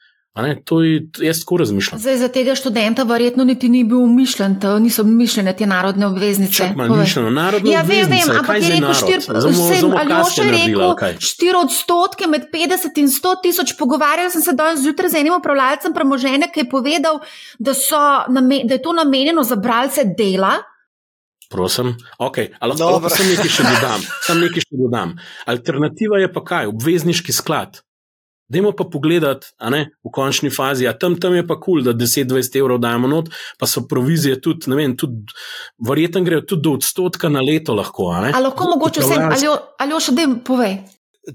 [0.65, 1.99] To je, jaz tako razmišljam.
[2.01, 6.71] Zdaj, za tega študenta verjetno niti ni bil mišljen, to niso mišljene te narodne obveznice.
[6.77, 12.31] Mišljeno, narodne ja, vem, vem, ampak je rekel, štir, sem, ali še rekel, 4 odstotke
[12.31, 13.75] med 50 in 100 tisoč.
[13.77, 17.21] Pogovarjal sem se danes zjutraj z enim upravljalcem premoženja, ki je povedal,
[17.59, 17.75] da,
[18.31, 20.61] namen, da je to namenjeno za bralce dela.
[21.51, 24.03] Prosim, ok, ali lahko samo nekaj še dodam?
[24.27, 25.15] Sam nekaj še dodam.
[25.51, 26.69] Alternativa je pa kaj?
[26.71, 27.81] Obvezniški sklad.
[28.51, 31.95] Dajmo pa pogledati, ne, v končni fazi, a tam, tam je pa kul, cool, da
[31.95, 35.35] 10-20 evrov dajemo not, pa so provizije tudi, ne vem, tudi,
[35.87, 38.09] verjetno grejo tudi do odstotka na leto lahko.
[38.15, 40.81] Ali lahko mogoče vsem, ali, ali še da jim povej.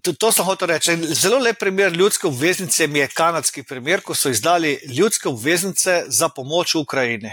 [0.03, 0.95] To, to sem hotel reči.
[1.15, 6.29] Zelo lep primer ljudske obveznice mi je kanadski primer, ko so izdali ljudske obveznice za
[6.29, 7.31] pomoč Ukrajini.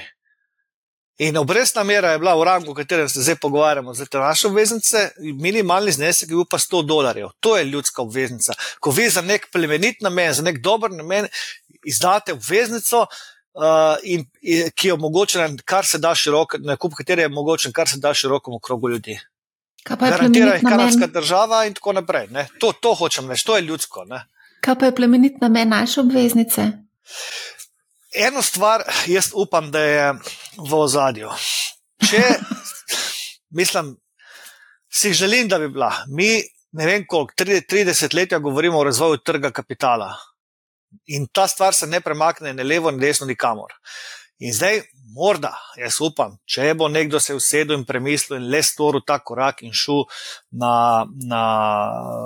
[1.18, 4.46] In obrestna mera je bila v rangu, o katerem se zdaj pogovarjamo, za te naše
[4.48, 7.28] obveznice, minimalni znesek je bil pa 100 dolarjev.
[7.40, 8.52] To je ljudska obveznica.
[8.80, 11.28] Ko vi za nek plemenit namen, za nek dober namen
[11.84, 13.06] izdate obveznico,
[13.54, 17.88] uh, in, in, ki je omogočena, kar se da široko, nakup katere je omogočen, kar
[17.88, 19.18] se da širokomu krogu ljudi.
[19.84, 22.28] Garantira jih kanadska država in tako naprej.
[22.60, 24.04] To, to hočem reči, to je ljudsko.
[24.04, 24.24] Ne?
[24.60, 26.70] Kaj pa je plemenit namen naše obveznice?
[28.14, 30.14] eno stvar, jaz upam, da je
[30.58, 31.30] v ozadju.
[32.02, 32.22] Če
[33.58, 33.96] mislim,
[34.92, 39.50] si želim, da bi bila, mi ne vem koliko, 30 let govorimo o razvoju trga
[39.50, 40.14] kapitala
[41.06, 43.72] in ta stvar se ne premakne ne levo, ne desno, nikamor.
[44.42, 44.80] In zdaj,
[45.14, 49.62] morda, jaz upam, če bo nekdo se usedel in premislil in le storil ta korak
[49.62, 50.02] in šel
[50.58, 51.42] na, na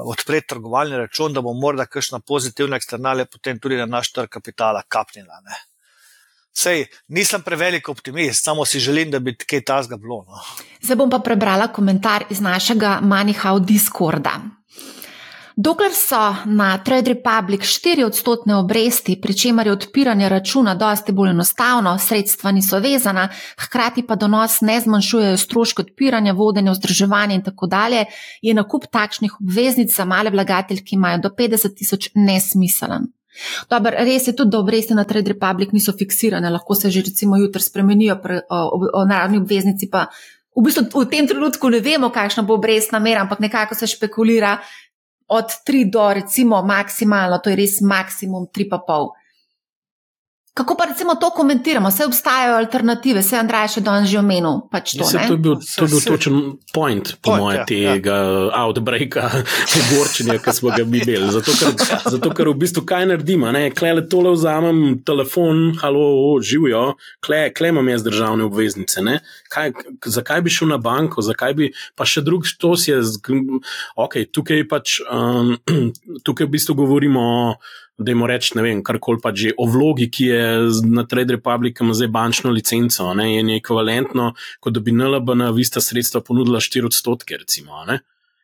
[0.09, 4.83] odpret trgovalni račun, da bo morda kakšna pozitivna eksternalija potem tudi na naš trg kapitala
[4.89, 5.43] kapnila.
[5.45, 5.61] Ne?
[6.57, 10.25] Sej, nisem prevelik optimist, samo si želim, da bi kaj tasga bilo.
[10.25, 10.41] No.
[10.81, 14.41] Zdaj bom pa prebrala komentar iz našega Manihau Discorda.
[15.57, 21.31] Dokler so na Trade Republic 4 odstotne obresti, pri čemer je odpiranje računa dosti bolj
[21.31, 27.67] enostavno, sredstva niso vezana, hkrati pa donos ne zmanjšujejo stroške odpiranja, vodenja, vzdrževanja in tako
[27.67, 28.05] dalje,
[28.43, 33.09] je nakup takšnih obveznic za male vlagatelje, ki imajo do 50 tisoč, nesmiselen.
[33.71, 37.37] Dobar, res je tudi, da obresti na Trade Republic niso fiksirane, lahko se že recimo
[37.37, 40.07] jutri spremenijo, pre, o, o, o naravni obveznici pa
[40.57, 44.57] v bistvu v tem trenutku ne vemo, kakšna bo obrestna mera, ampak nekako se špekulira
[45.29, 49.26] od 3 do recimo maksimalno, to je res maksimum 3,5.
[50.57, 51.89] Kako pa recimo to komentiramo?
[51.89, 54.63] Vse obstajajo alternative, vse Andrej še danes že omenil.
[54.73, 56.39] Pač to, Mislim, to, je bil, to je bil točen
[56.73, 58.63] point, po point, mojem, ja, tega ja.
[58.63, 59.27] outbreaka,
[59.75, 61.29] pogorčenja, ki smo ga mi imeli.
[61.37, 61.53] Zato,
[62.09, 68.09] zato, ker v bistvu kaj naredimo, klej tole vzamem, telefon, halo, živijo, klej imam jaz
[68.09, 69.05] državne obveznice.
[69.53, 69.77] Kaj,
[70.09, 73.03] zakaj bi šel na banko, zakaj bi pa še drug štos je,
[73.93, 75.59] ok, tukaj pač, um,
[76.25, 77.41] tukaj v bistvu govorimo o
[77.99, 80.43] da jim reč, ne vem, kar koli pa že o vlogi, ki je
[80.93, 85.51] na Trade Republic ima zdaj bančno licenco, ne, je ekvivalentno, kot da bi NLB na
[85.51, 87.85] vista sredstva ponudila 4 odstotke, recimo.
[87.89, 88.01] Ne.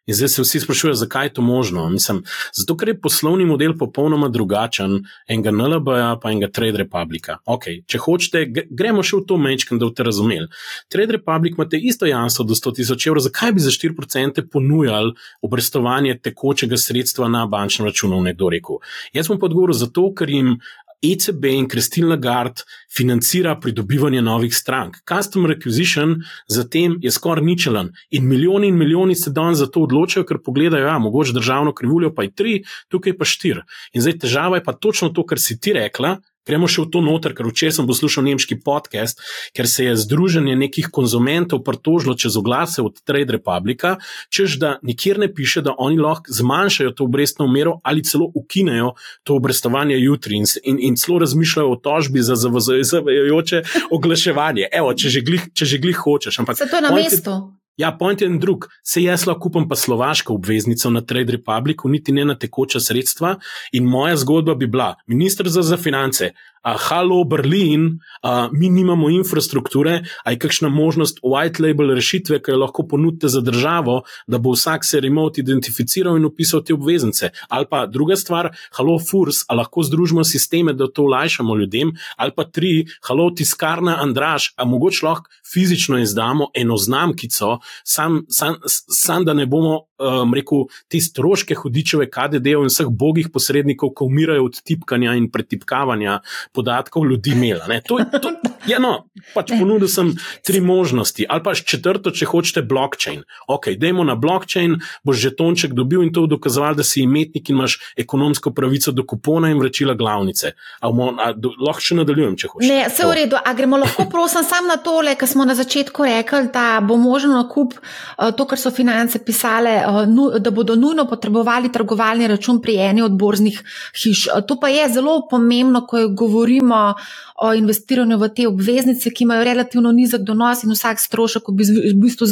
[0.06, 1.88] In zdaj se vsi sprašujejo, zakaj je to možno.
[1.88, 7.36] Mislim, zato, ker je poslovni model popolnoma drugačen, enega NLB-ja, pa enega Trade Republica.
[7.46, 10.48] Ok, če hočete, gremo še v to mečken, da boste razumeli.
[10.90, 16.18] Trade Republic imate isto jamstvo do 100 tisoč evrov, zakaj bi za 4% ponujali obrestovanje
[16.18, 18.82] tekočega sredstva na bančnem računu, nekdo rekel.
[19.14, 20.56] Jaz bom pa odgovoril zato, ker jim
[21.02, 22.62] ECB in Christine Lagarde
[22.96, 24.96] financira pridobivanje novih strank.
[25.08, 26.16] Customer acquisition
[26.48, 30.38] za tem je skoraj ničelen in milijoni in milijoni se danes za to odločajo, ker
[30.44, 33.62] pogledajo, ja, mogoče državno krivuljo pa je tri, tukaj pa štiri.
[33.92, 37.02] In zdaj težava je pa točno to, kar si ti rekla, Gremo še v to
[37.04, 39.20] noter, ker včeraj sem poslušal nemški podcast,
[39.54, 45.22] ker se je združenje nekih konzumentov pritožilo čez oglase od Trade Republica, čež da nikjer
[45.22, 50.42] ne piše, da oni lahko zmanjšajo to obrestno mero ali celo ukinejo to obrestovanje jutri
[50.42, 54.68] in, in, in celo razmišljajo o tožbi za zavajajoče oglaševanje.
[54.72, 56.42] Evo, če že glih, če že glih hočeš.
[56.42, 57.61] Ampak, Se to je na mestu.
[57.76, 58.66] Ja, point je en drug.
[58.84, 63.36] Se jaz lahko kupim pa slovaško obveznico na Trade Republicu, niti ne na tekoča sredstva.
[63.72, 66.30] In moja zgodba bi bila, ministr za, za finance,
[66.64, 67.86] uh, halo Berlin,
[68.22, 73.28] uh, mi nimamo infrastrukture, a je kakšna možnost white label rešitve, ki jo lahko ponudite
[73.28, 77.30] za državo, da bo vsak se remote identificiral in upisal te obveznice.
[77.48, 82.36] Ali pa druga stvar, halo Furs, a lahko združimo sisteme, da to olajšamo ljudem, ali
[82.36, 89.24] pa tri, halo tiskarna Andraš, a mogoče lahko fizično izdamo eno znamkico, sam, sam, sam
[89.24, 94.46] da ne bomo um, rekel, te stroške hudičeve KDD-ov in vseh bogih posrednikov, ki umirajo
[94.48, 96.20] od tipkanja in pretipkavanja
[96.52, 97.68] podatkov ljudi imela.
[97.88, 98.32] To, to,
[98.66, 100.12] ja, no, pač ponudil sem
[100.46, 101.26] tri možnosti.
[101.28, 103.22] Ali pa četrto, če hočete, blockchain.
[103.50, 107.58] Ok, dajmo na blockchain, boš že tonček dobil in to dokazoval, da si imetnik in
[107.58, 110.54] imaš ekonomsko pravico do kupona in vračila glavnice.
[110.82, 112.68] Mo, a, do, lahko še nadaljujem, če hočeš.
[112.68, 113.38] Ne, vse v redu.
[113.38, 117.42] A gremo lahko, prosim, sam na tole, kar smo na začetku rekli, da bo možno
[117.52, 122.76] nakup uh, to, kar so finance pisale, uh, da bodo nujno potrebovali trgovalni račun pri
[122.76, 123.62] eni od borznih
[124.02, 124.28] hiš.
[124.28, 126.94] Uh, to pa je zelo pomembno, ko govorimo
[127.42, 132.26] o investiranju v te obveznice, ki imajo relativno nizek donos in vsak strošek v bistvu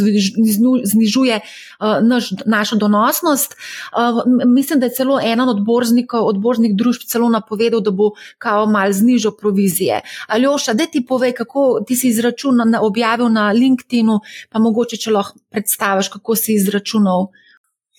[0.87, 1.41] znižuje
[1.81, 3.57] naš, našo donosnost.
[4.47, 8.93] Mislim, da je celo ena od odborznikov, odborznih družb celo napovedal, da bo kao mal
[8.93, 10.01] znižal provizije.
[10.29, 15.39] Aljoša, da ti povej, kako ti si izračunal, objavil na LinkedIn-u, pa mogoče če lahko
[15.51, 17.29] predstaviš, kako si izračunal.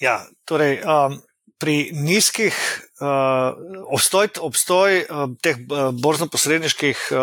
[0.01, 0.79] Ja, torej.
[0.85, 1.21] Um
[1.61, 2.57] pri nizkih
[2.97, 3.53] uh,
[3.93, 7.21] obstoj, obstoj uh, teh uh, borzno-posredniških uh,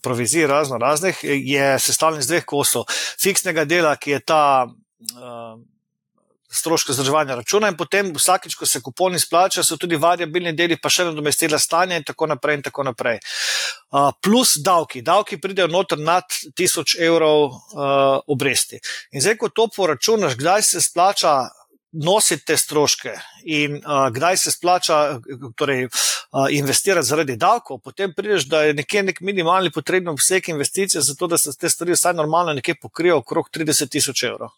[0.00, 2.86] provizij, razno raznih, je sestavljen iz dveh kosov.
[3.20, 5.60] Fiksnega dela, ki je ta uh,
[6.56, 10.90] strošek vzdrževanja računa, in potem vsakič, ko se kupon izplača, so tudi variabilni deli, pa
[10.92, 12.56] še nadomestila stanja in tako naprej.
[12.56, 13.20] In tako naprej.
[13.92, 15.02] Uh, plus davki.
[15.04, 16.24] Davki pridejo noter nad
[16.56, 18.80] 1000 evrov uh, obresti.
[19.12, 21.36] In zdaj, ko to poračunaš, kdaj se splača
[22.04, 23.12] nositi te stroške
[23.44, 25.20] in uh, kdaj se splača
[25.56, 31.00] torej, uh, investirati zaradi davkov, potem prideš, da je nekje nek minimalni potrebno vsek investicij,
[31.00, 34.50] zato da se te stvari vsaj normalno nekje pokrijo okrog 30 tisoč evrov.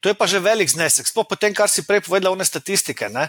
[0.00, 1.10] To je pa že velik znesek.
[1.10, 3.26] Sploh po tem, kar si prej povedal, one statistike, ne,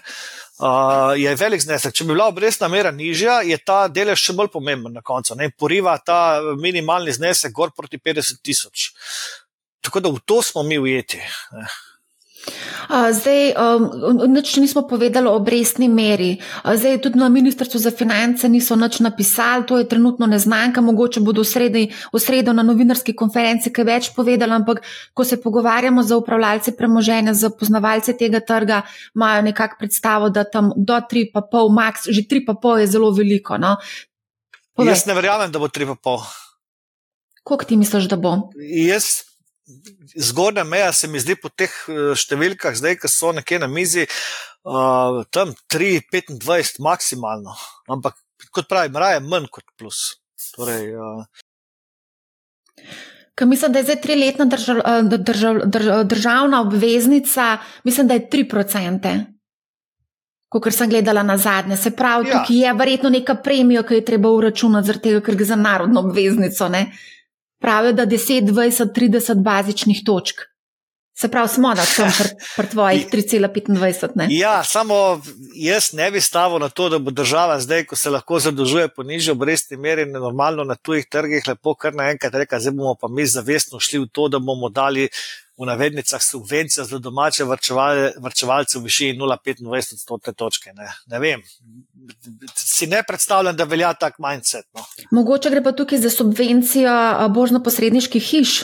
[0.61, 1.95] uh, je velik znesek.
[1.95, 5.33] Če bi bila obrestna mera nižja, je ta delež še bolj pomemben na koncu.
[5.39, 8.93] Ne, poriva ta minimalni znesek gor proti 50 tisoč.
[9.81, 11.17] Tako da v to smo mi ujeti.
[11.57, 11.65] Ne.
[12.89, 13.83] Zdaj, um,
[14.33, 16.41] nič nismo povedali o obrestni meri.
[16.65, 21.45] Zdaj, tudi na Ministrstvu za finance niso nič napisali, to je trenutno neznanka, mogoče bodo
[21.45, 24.81] v sredo, v sredo na novinarski konferenci kaj več povedali, ampak
[25.13, 28.81] ko se pogovarjamo z upravljalci premoženja, z poznavalci tega trga,
[29.13, 33.61] imajo nekako predstavo, da tam do 3,5, max, že 3,5 je zelo veliko.
[33.61, 33.77] No?
[34.79, 36.25] Jaz ne verjamem, da bo 3,5.
[37.43, 38.49] Koliko ti misliš, da bo?
[38.57, 39.28] Jaz
[40.15, 44.05] zgornja meja se mi zdi po teh eh, številkah, zdaj, ki so nekje na mizi,
[44.65, 47.55] uh, tam 3-25 maksimalno.
[47.89, 48.17] Ampak,
[48.51, 50.17] kot pravim, raje manj kot plus.
[50.55, 51.25] Torej, uh,
[53.39, 54.77] Mislim, da je zdaj triletna držav,
[55.07, 59.25] držav, držav, državna obveznica, mislim, da je 3%.
[60.49, 61.77] kot sem gledala na zadnje.
[61.77, 62.41] Se pravi, Ja.
[62.41, 65.99] tukaj je verjetno neka premija, ki je treba uračunati, zaradi tega, ker gre za narodno
[65.99, 66.67] obveznico.
[66.69, 66.91] Ne?
[67.59, 70.41] Pravijo, da 10, 20, 30 bazičnih točk.
[71.19, 74.15] Se pravi, smo na tem pri pr tvojih 3,25.
[74.15, 74.27] ne?
[74.29, 75.21] Ja, samo
[75.55, 79.03] jaz ne bi stavil na to, da bo država zdaj, ko se lahko zadolžuje po
[79.03, 83.25] nižji obrestni meri, normalno na tujih trgih, lepo kar naenkrat reka, zdaj bomo pa mi
[83.27, 85.09] zavestno šli v to, da bomo dali
[85.59, 90.71] v navednicah subvencijo za domače vrčevale, vrčevalce v višini 0,25 odstotne točke.
[90.73, 90.87] Ne.
[91.11, 91.43] ne vem,
[92.55, 94.65] si ne predstavljam, da velja tak mindset.
[94.73, 94.85] No.
[95.11, 96.95] Mogoče gre pa tukaj za subvencijo
[97.35, 98.55] božno-posredniških hiš,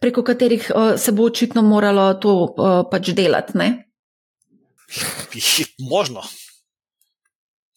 [0.00, 2.34] preko katerih se bo očitno moralo to
[2.90, 3.58] pač delati.
[3.58, 3.70] Ne?
[5.94, 6.26] Možno.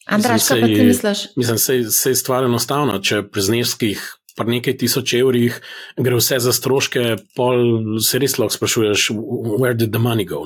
[0.06, 1.20] Andraš, kaj pa ti misliš?
[1.36, 2.98] Mislim, da je stvar enostavna.
[3.02, 4.02] Če pri zneskih,
[4.38, 5.60] pri nekaj tisoč evrih,
[5.98, 7.04] gre vse za stroške,
[7.38, 9.10] pol se res lahko sprašuješ,
[9.60, 10.44] where did the money go.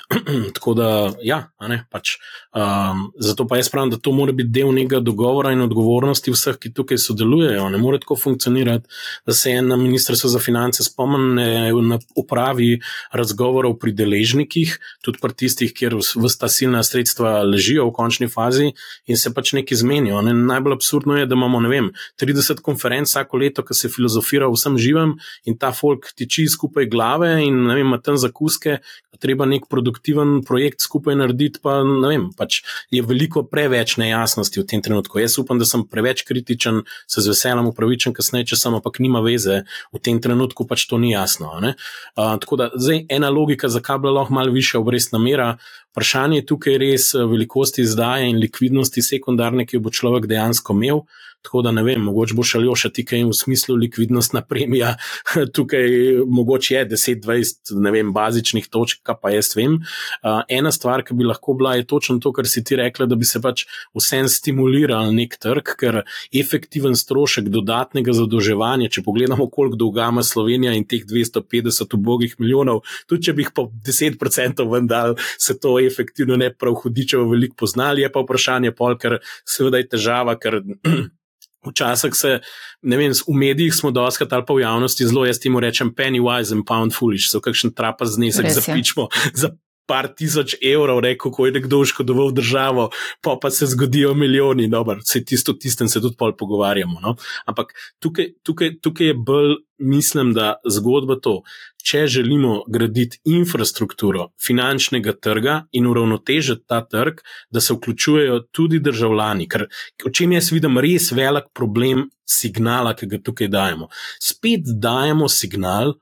[0.56, 0.90] Tako da,
[1.22, 2.16] ja, ne, pač.
[2.56, 6.56] Um, zato pa jaz pravim, da to mora biti del nekega dogovora in odgovornosti vseh,
[6.56, 7.68] ki tukaj sodelujejo.
[7.72, 8.88] Ne more tako funkcionirati,
[9.26, 12.80] da se en na ministrstvu za finance spomne na upravi
[13.12, 18.72] razgovorov pri deležnikih, tudi pri tistih, kjer vsta silna sredstva ležijo v končni fazi
[19.06, 20.22] in se pač nekaj zmenijo.
[20.24, 20.32] Ne?
[20.34, 24.78] Najbolj absurdno je, da imamo, ne vem, 30 konferenc vsako leto, ki se filozofira vsem
[24.78, 28.78] živem in ta folk tiči skupaj glave in vem, ima tam zakuske,
[29.20, 32.60] treba nek produktiven projekt skupaj narediti, pa ne vem, pač
[32.94, 35.20] je veliko preveč nejasnosti v tem trenutku.
[35.22, 39.22] Jaz upam, da sem preveč kritičen, se z veseljem upravičen kasneje, če sem, ampak nima
[39.24, 41.54] veze, v tem trenutku pač to ni jasno.
[41.56, 45.56] Uh, tako da zdaj ena logika, zakaj bi bila lahko malo višja obrestna mera.
[45.96, 50.76] Vprašanje je tukaj res eh, velikosti izdaje in likvidnosti sekundarne, ki jo bo človek dejansko
[50.76, 51.06] imel.
[51.46, 54.96] Tako da ne vem, mogoče bo šel še ti kaj v smislu likvidnostna premija,
[55.56, 55.86] tukaj
[56.26, 59.78] mogoče je 10-20, ne vem, bazičnih točk, kaj pa jaz vem.
[60.22, 63.18] Uh, ena stvar, ki bi lahko bila, je točno to, kar si ti rekla, da
[63.18, 63.66] bi se pač
[63.96, 66.02] vsem stimuliral nek trg, ker
[66.34, 72.82] efektiven strošek dodatnega zadolževanja, če pogledamo, koliko dolga ima Slovenija in teh 250 ubogih milijonov,
[73.10, 78.04] tudi če bi jih po 10% vendar, se to efektivno ne prav hudičevo veliko poznali,
[78.04, 80.60] je pa vprašanje pol, ker seveda je težava, ker
[81.66, 82.40] Včasih se,
[82.82, 86.20] ne vem, v medijih smo doskrat ali pa v javnosti zelo, jaz temu rečem, penny
[86.22, 88.60] wise and pound foolish, so kakšen trapaz znesek Res je.
[88.60, 89.50] zapičmo za
[89.86, 92.90] par tisoč evrov, rekel, ko je nekdo oškodoval državo,
[93.22, 97.00] pa pa se zgodijo milijoni, dobro, se tisto, tistem se tudi pol pogovarjamo.
[97.00, 97.16] No?
[97.46, 97.72] Ampak
[98.02, 101.40] tukaj, tukaj, tukaj je bolj, mislim, da zgodba to,
[101.86, 107.20] če želimo graditi infrastrukturo finančnega trga in uravnotežiti ta trg,
[107.50, 109.68] da se vključujejo tudi državljani, ker
[110.06, 113.88] o čem jaz vidim res velik problem signala, ki ga tukaj dajemo.
[114.22, 115.94] Spet dajemo signal,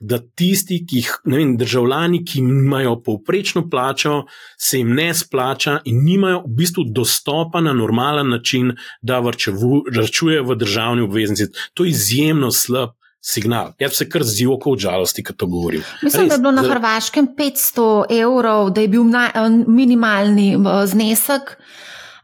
[0.00, 4.24] da tisti, ki jih, ne vem, državljani, ki imajo povprečno plačo,
[4.56, 10.56] se jim ne splača in nimajo v bistvu dostopa na normalen način, da vrčujejo v
[10.56, 11.50] državni obveznici.
[11.74, 12.94] To je izjemno slab.
[13.20, 13.72] Signal.
[13.82, 15.82] Jaz se kar z oko od žalosti, ko to govorim.
[16.02, 19.24] Mislim, da je bilo na Res, Hrvaškem 500 evrov, da je bil na,
[19.66, 21.56] minimalni eh, znesek.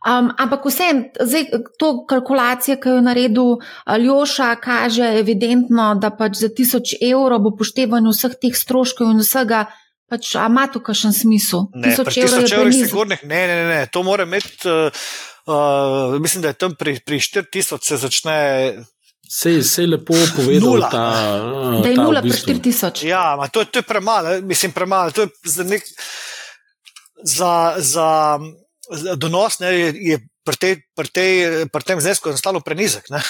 [0.04, 1.46] Um, ampak vsem, zdaj,
[1.78, 3.48] to kalkulacijo, ki jo je naredil
[3.86, 9.62] Aljoša, kaže evidentno, da pač za 1000 evrov bo poštevanje vseh teh stroškov in vsega,
[10.04, 11.70] pač, a ima to kakšen smisel?
[11.74, 12.88] Ne, 1000 pri evrov je 1000 evrih prenizko.
[12.88, 14.68] sigurnih, ne, ne, ne, ne, to mora imeti.
[14.68, 14.92] Uh,
[15.46, 18.36] uh, mislim, da je tam pri, pri 4000 se začne.
[19.24, 20.90] Sej, sej lepo povedal Nula.
[20.90, 21.04] ta.
[21.80, 22.52] Da je ta v nula pri bistvu.
[22.52, 23.06] 4000.
[23.06, 25.10] Ja, ma to, je- to je premalo, mislim, premalo.
[25.10, 25.80] To je za, nek,
[27.24, 28.36] za, za
[29.16, 31.32] donos ne, je, pri, tej, pri, tej,
[31.72, 33.08] pri tem znesku enostavno prenizek.
[33.10, 33.22] Ne.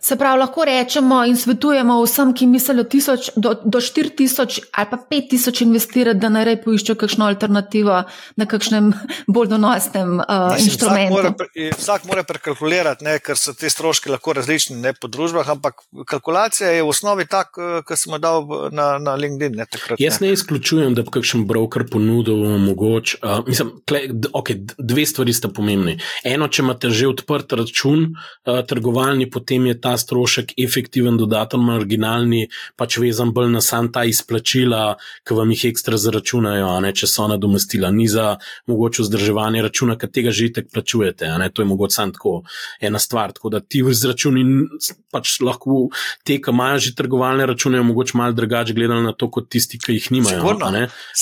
[0.00, 4.96] Se pravi, lahko rečemo in svetujemo vsem, ki mislijo tisoč, do, do 4000 ali pa
[5.10, 8.02] 5000 investirati, da naj poiščejo kakšno alternativo
[8.36, 8.92] na kakšnem
[9.26, 11.34] bolj donosnem uh, Mislim, vsak, mora, inštrumentu.
[11.36, 15.82] pre- vsak mora prekalkulirati, ne, ker so ti stroški lahko različni ne, po družbah, ampak
[16.06, 19.56] kalkulacija je v osnovi tak, eh, kot sem jo dal na, na LinkedIn.
[19.58, 23.18] Ne, takrat, Jaz ne izključujem, da bi kakšen broker ponudil mogoče.
[23.22, 25.98] Uh, mislim, tle, d- okay, dve stvari sta pomembni.
[26.24, 28.08] Eno, če imate že odprt račun,
[28.46, 34.04] uh, trgovalni, potem je ta strošek efektiven, dodaten, marginalni, pač vezan bolj na sam ta
[34.04, 37.90] izplačila, ki vam jih ekstra zaračunajo, a ne, če so nadomestila.
[37.90, 41.26] Ni za mogoče vzdrževanje računa, ki tega že itek plačujete.
[41.26, 42.42] a Ne, to je mogoče samo tako
[42.80, 43.32] ena stvar.
[43.32, 44.68] Tako da ti izračuni n-
[45.10, 45.88] pač lahko
[46.24, 49.92] te, ki imajo že trgovalne račune, mogoče malo drugače gledali na to, kot tisti, ki
[49.92, 50.40] jih nimajo.
[50.40, 50.66] Sigurno.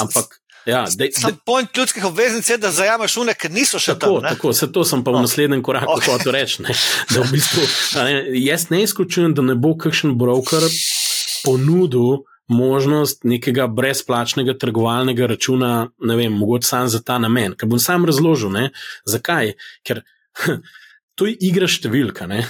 [0.00, 0.40] Ampak.
[0.66, 4.22] Ja, dej, dej, point ljudskih obveznic je, da zajameš une, ki niso še tako, tam.
[4.22, 4.28] ne.
[4.28, 5.20] tako, se to sem pa v No.
[5.20, 6.04] naslednjem koraku Ok.
[6.04, 6.62] hotel reči.
[6.62, 6.74] ne,
[7.10, 7.62] Da v bistvu,
[7.96, 10.62] ne, jaz ne izključujem, da ne bo kakšen broker
[11.44, 17.54] ponudil možnost nekega brezplačnega trgovalnega računa, ne vem, mogoče sam za ta namen.
[17.54, 18.70] Ker bom sam razložil, ne,
[19.04, 19.54] zakaj.
[19.82, 20.02] Ker
[21.16, 22.28] to je igra številka.
[22.30, 22.44] Ne?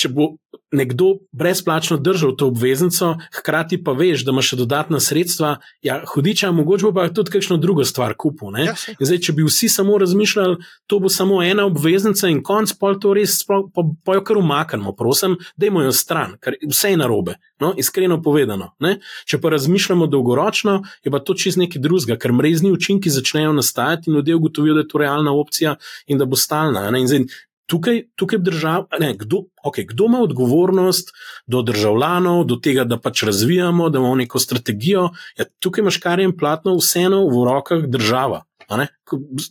[0.00, 0.34] Če bo
[0.72, 6.50] nekdo brezplačno držal to obveznico, hkrati pa veš, da ima še dodatna sredstva, ja, hudiča,
[6.54, 8.56] mogoče bo pa tudi kakšno drugo stvar kupil.
[8.60, 10.58] Ja, zdaj, če bi vsi samo razmišljali,
[10.90, 15.38] to bo samo ena obveznica in konc pol to res, pa jo kar umaknemo, prosim,
[15.60, 17.38] dajmo jo stran, ker vse je narobe.
[17.62, 18.74] No, iskreno povedano.
[18.84, 18.98] Ne?
[19.24, 24.10] Če pa razmišljamo dolgoročno, je pa to čist nekaj drugega, ker mrezni učinki začnejo nastajati
[24.10, 25.76] in ljudje ugotovijo, da je to realna opcija
[26.12, 26.84] in da bo stalna.
[26.92, 27.24] Zdaj,
[27.66, 31.12] tukaj, tukaj država, ne, kdo, okay, kdo ima odgovornost
[31.46, 35.08] do državljanov, do tega, da pač razvijamo, da imamo neko strategijo.
[35.38, 38.44] Ja, tukaj imaš kar in platno, vseeno v rokah država.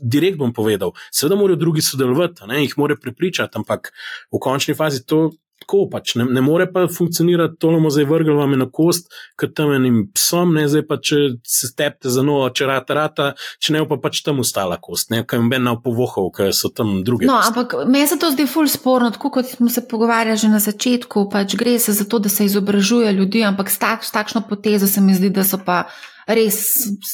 [0.02, 3.94] Direkt bom povedal, seveda morajo drugi sodelovati, jih morajo prepričati, ampak
[4.32, 5.30] v končni fazi to
[5.64, 9.08] tako pač ne, ne more pa funkcionirati, to bomo zdaj vrgli vam na kost,
[9.40, 13.28] kot tam enim psom, ne zdaj pa če se stepte za novo, če rata, rata,
[13.64, 16.70] če ne pa pač tam ostala kost, ne kaj jim ben na povohov, ker so
[16.70, 17.30] tam druge.
[17.30, 17.54] No, kosti.
[17.54, 21.28] ampak meni se to zdi ful sporno, tako kot smo se pogovarjali že na začetku,
[21.32, 24.88] pač gre se za to, da se izobražuje ljudi, ampak s, tak, s takšno potezo
[24.92, 25.86] se mi zdi, da so pa
[26.28, 26.58] res,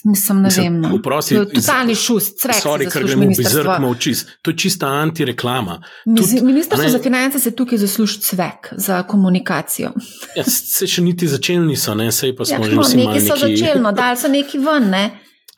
[0.08, 0.78] nisem ne vem.
[0.82, 0.94] No.
[0.98, 2.60] Vprosi, totalni šust, cvek.
[2.64, 4.38] Sorry, ker gremo v čist.
[4.42, 5.80] To je čista antireklama.
[6.06, 9.92] Ministrstvo za finance se tukaj zasluži cvek za komunikacijo.
[10.36, 12.98] Ja, se še niti začeli niso, ne, sej pa smo ja, že no, vsi.
[13.02, 15.04] Neki so začeli, no, dali so neki ven, ne.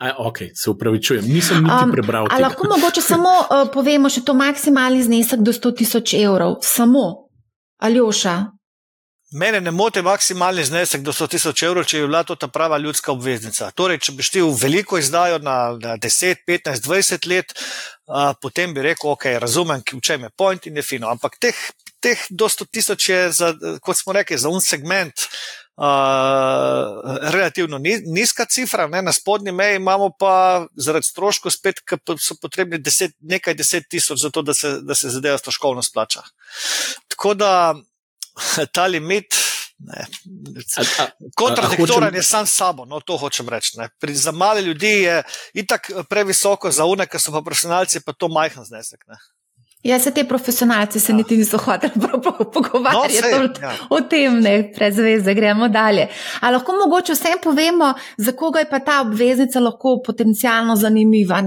[0.02, 2.26] A, ok, se upravičujem, nisem niti um, prebral.
[2.30, 6.58] Ali lahko mogoče samo uh, povemo še to maksimalni znesek do 100 tisoč evrov?
[6.66, 7.30] Samo,
[7.78, 8.34] Aljoša,
[9.34, 12.76] Mene ne moti maksimalni znesek do 100 tisoč evrov, če je bila to ta prava
[12.78, 13.72] ljudska obveznica.
[13.74, 17.50] Torej, če bi šli v veliko izdajo na, na 10, 15, 20 let,
[18.06, 21.08] a, potem bi rekel, ok, razumem, v čem je point in je fino.
[21.10, 21.62] Ampak teh,
[21.98, 23.48] teh do 100 tisoč je, za,
[23.82, 25.26] kot smo rekli, za un segment.
[25.74, 29.00] Uh, relativno nizka cifra, ne?
[29.02, 34.22] na spodnji meji imamo pa zaradi stroškov spet, ki so potrebni deset, nekaj deset tisoč
[34.22, 36.22] za to, da se, da se zadeva stroškovno splača.
[37.10, 37.50] Tako da
[38.72, 39.34] ta limit.
[41.34, 43.76] Kontradiktoren je sam s sabo, no to hočem reči.
[44.00, 45.22] Pri, za male ljudi je
[45.54, 49.04] itak previsoko, za une, ki so pa profesionalci, pa to majhen znesek.
[49.10, 49.18] Ne?
[49.84, 51.16] Ja, se te profesionalci se ja.
[51.16, 51.92] niti niso hoteli
[52.54, 53.72] pogovarjati no, sej, ja.
[53.90, 56.08] o tem, ne, prezveze, gremo dalje.
[56.40, 61.42] A lahko mogoče vsem povemo, za koga je pa ta obveznica lahko potencijalno zanimiva,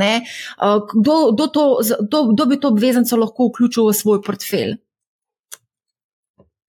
[0.94, 4.78] kdo, kdo, to, kdo, kdo bi to obveznico lahko vključil v svoj portfelj?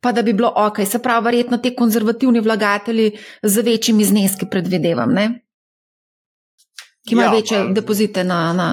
[0.01, 5.13] Pa da bi bilo ok, se pravi, verjetno te konzervativni vlagatelji z večjimi zneski, predvidevam,
[5.13, 5.29] ne?
[7.09, 8.69] ki imajo ja, večje pa, depozite na, na.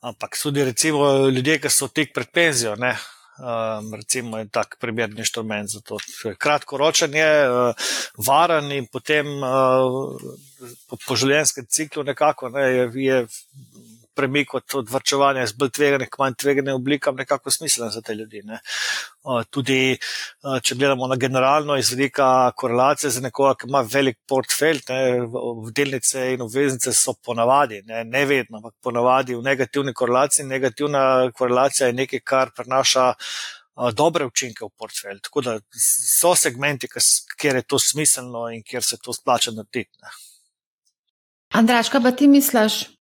[0.00, 2.96] Ampak tudi recimo ljudje, ki so tik pred penzijo, ne.
[3.38, 5.98] Um, recimo je tak primerni inštrument za to.
[6.38, 7.90] Kratkoročen je, uh,
[8.26, 10.16] varen in potem uh,
[10.88, 13.20] po, po življenjskem ciklu nekako ne, je, je
[14.18, 18.42] premik od odvrčevanja iz bolj tveganih k manj tveganim oblikam nekako smiselen za te ljudi.
[18.44, 18.58] Ne.
[19.54, 19.98] Tudi,
[20.62, 24.98] če gledamo na generalno izvedika korelacije za nekoga, ki ima velik portfelj, ne,
[25.76, 30.48] delnice in obveznice so ponavadi, ne, ne vedno, ampak ponavadi v negativni korelaciji.
[30.50, 33.12] Negativna korelacija je nekaj, kar prenaša
[33.94, 35.22] dobre učinke v portfelj.
[35.22, 36.90] Tako da so segmenti,
[37.38, 39.94] kjer je to smiselno in kjer se to splača narediti.
[41.54, 42.97] Andraška, pa ti misliš?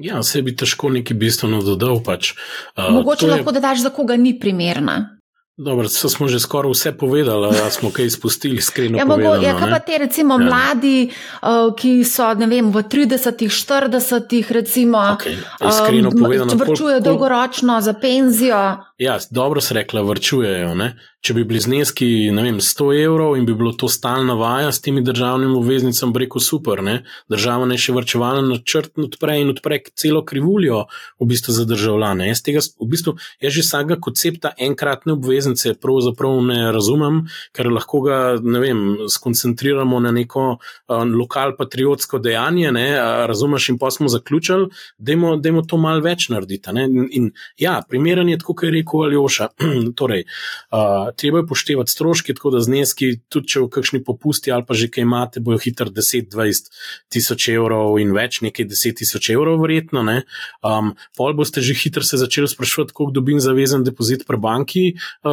[0.00, 2.00] Ja, se bi težko nekaj bistveno dodal.
[2.04, 2.32] Pač.
[2.76, 3.58] Uh, Mogoče lahko je...
[3.58, 5.19] da daš, za koga ni primerna.
[5.60, 8.98] Dobro, smo že skoraj vse povedali, da smo kaj izpustili, iskreno.
[8.98, 10.46] Ja, mogo, ja, kaj pa te, recimo, ja.
[10.46, 11.10] mladi,
[11.42, 15.36] uh, ki so vem, v 30-ih, 40-ih, recimo, okay.
[15.60, 18.80] iskreno um, povedano, vrčujejo dolgoročno za penzijo.
[19.00, 20.74] Ja, dobro se rekla, vrčujejo.
[20.74, 20.94] Ne?
[21.20, 22.06] Če bi bili zneski,
[22.36, 26.22] ne vem, 100 evrov in bi bilo to stalna vaja s temi državnimi obveznicami, bi
[26.24, 26.98] rekel super, ne?
[27.32, 30.82] država ne še vrčevala na črt odpre in odpre celo krivuljo
[31.20, 32.28] v bistvu za državljane.
[32.28, 35.49] Jaz tega, v bistvu, jaz že vsakega koncepta enkratne obveznice
[35.80, 37.22] pravzaprav ne razumem,
[37.56, 42.86] ker lahko ga, ne vem, skoncentriramo na neko uh, lokal patriotsko dejanje, ne?
[43.26, 46.70] razumeš in pa smo zaključili, dajmo, dajmo to mal več narediti.
[46.70, 47.28] In, in
[47.58, 49.48] ja, primeren je, tako kot je rekel Aljoša,
[50.00, 50.24] torej,
[50.72, 54.76] uh, treba je poštevati stroške, tako da zneski, tudi če v kakšni popusti ali pa
[54.76, 56.70] že kaj imate, bojo hitro 10-20
[57.12, 60.04] tisoč evrov in več, nekaj 10 tisoč evrov, verjetno.
[60.64, 64.84] Um, pol boste že hitro se začeli sprašovati, koliko dobim zavezan depozit pri banki,
[65.24, 65.29] uh,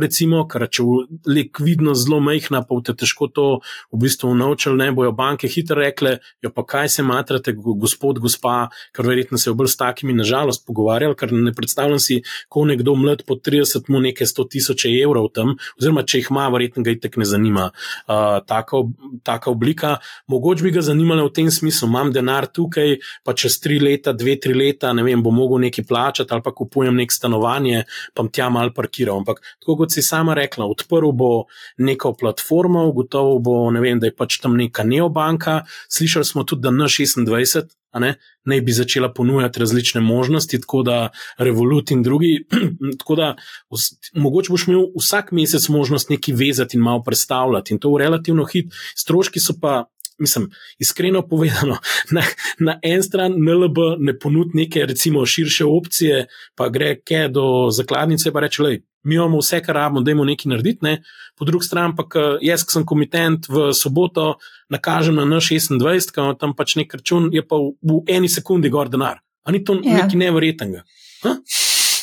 [0.00, 3.46] recimo, ker če je likvidnost zelo majhna, pa te težko to
[3.92, 8.68] v bistvu naučili, ne bojo banke hitro rekle, jo pa kaj se matrate, gospod, gospa,
[8.96, 12.94] ker verjetno se je obrl s takimi nažalost pogovarjali, ker ne predstavljam si, ko nekdo
[12.98, 16.94] mlad po 30 mu nekaj 100 tisoč evrov tam, oziroma če jih ima, verjetno ga
[16.94, 18.82] itek ne zanima uh, taka,
[19.26, 19.96] taka oblika.
[20.30, 24.38] Mogoče bi ga zanimalo v tem smislu, imam denar tukaj, pa čez tri leta, dve,
[24.40, 27.84] tri leta, ne vem, bo mogel nekaj plačati ali pa kupujem nek stanovanje,
[28.14, 29.22] pa tja mal parkiral.
[29.22, 31.32] Ampak, tako kot si sama rekla, odprl bo
[31.78, 35.62] neko platformo, gotovo bo, ne vem, da je pač tam neka neobanka.
[35.88, 38.14] Slišali smo tudi, da N26 ne,
[38.44, 41.08] naj bi začela ponujati različne možnosti, tako da
[41.38, 42.44] Revolut in drugi.
[43.16, 43.34] da
[43.70, 47.98] vs, mogoče boš imel vsak mesec možnost nekaj vezati in malo predstavljati in to v
[47.98, 48.74] relativno hit.
[48.96, 49.84] Stroški so pa
[50.18, 51.78] mislim, iskreno povedano,
[52.16, 52.22] na,
[52.58, 58.32] na en stran NLB ne ponudi neke, recimo, širše opcije, pa gre kaj do zakladnice,
[58.32, 60.98] pa reče, lej, mi imamo vse, kar rabimo, da imamo nekaj narediti, ne?
[61.38, 62.04] po drugi strani pa,
[62.44, 64.34] jaz, ki sem komitent v soboto,
[64.74, 68.70] nakažem na N26, ki ima tam pač nek račun, je pa v, v eni sekundi
[68.72, 69.22] gor denar.
[69.46, 70.02] Ali ni to ja.
[70.02, 70.84] nekaj nevrjetnega?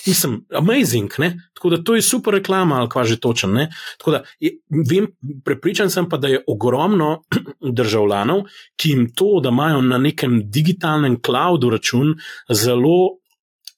[0.06, 1.32] Mislim, amazing, ne?
[1.54, 3.54] tako da to je super reklama, ali kva že točen.
[3.58, 3.70] Ne?
[3.98, 4.52] Tako da je,
[4.90, 5.08] vem,
[5.46, 7.24] prepričan sem pa, da je ogromno
[7.80, 8.44] državljanov,
[8.78, 12.16] ki jim to, da imajo na nekem digitalnem cloudu račun,
[12.50, 13.18] zelo.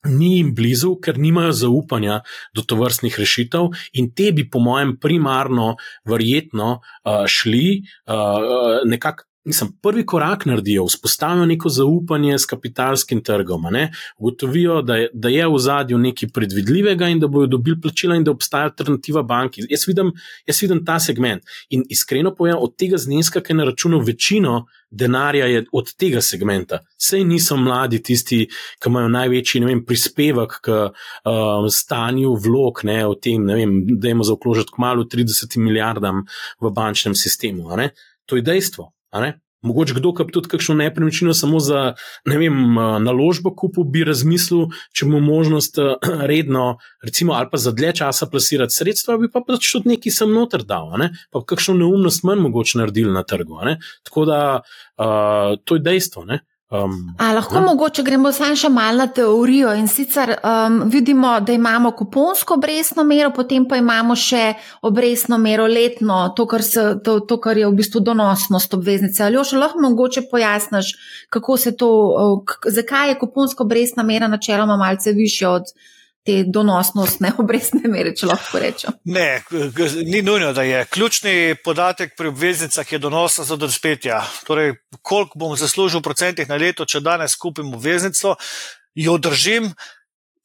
[0.07, 2.21] Ni jim blizu, ker nimajo zaupanja
[2.55, 5.75] do tovrstnih rešitev, in te bi, po mojem, primarno,
[6.07, 13.63] verjetno, uh, šli uh, nekako mislim, prvi korak naredijo, vzpostavijo neko zaupanje s kapitalskim trgom,
[14.17, 18.31] ugotovijo, da, da je v zadju nekaj predvidljivega in da bodo dobili plačila in da
[18.31, 19.63] obstaja alternativa banki.
[19.69, 20.11] Jaz vidim,
[20.47, 24.65] jaz vidim ta segment in iskreno povem, od tega zneska, ki je na računu večino.
[24.91, 26.77] Denarja je od tega segmenta.
[26.97, 28.45] Sej niso mladi tisti,
[28.79, 34.07] ki imajo največji vem, prispevek k uh, stanju vlog, ne, o tem, ne vem, da
[34.07, 36.23] imamo zaokrožiti k malu 30 milijardam
[36.63, 37.67] v bančnem sistemu.
[38.25, 38.93] To je dejstvo.
[39.65, 41.95] Mogoče kdo, ki tudi kakšno nepremičnino samo za
[42.29, 42.57] ne vem,
[43.03, 45.79] naložbo kupil, bi razmislil, če mu možnost
[46.31, 46.67] redno,
[47.03, 50.63] recimo, ali pa za dlje časa plasirati sredstva, bi pa pač tudi neki sem noter
[50.67, 51.09] dal, ne?
[51.33, 53.57] pa kakšno neumnost manj mogoče naredili na trgu.
[54.05, 56.27] Tako da uh, to je dejstvo.
[56.29, 56.43] Ne?
[56.69, 57.61] Um, A, lahko ne?
[57.61, 63.05] mogoče gremo samo še malo na teorijo in sicer um, vidimo, da imamo kuponsko obrestno
[63.07, 64.49] mero, potem pa imamo še
[64.83, 69.23] obrestno mero letno, to kar, se, to, to, kar je v bistvu donosnost obveznice.
[69.23, 70.91] Ali još lahko mogoče pojasniš,
[71.31, 71.91] kako se to,
[72.67, 75.71] zakaj je kuponsko obrestna mera načeloma malce više od
[76.27, 78.95] te donosnostne obrestne mere, če lahko rečem.
[79.07, 79.43] Ne,
[80.03, 80.83] ni nujno, da je.
[80.91, 84.19] Ključni podatek pri obveznicah je donosnost do dospetja.
[84.47, 88.35] Torej, koliko bom zaslužil v procentih na leto, če danes kupim obveznico,
[88.97, 89.71] jo držim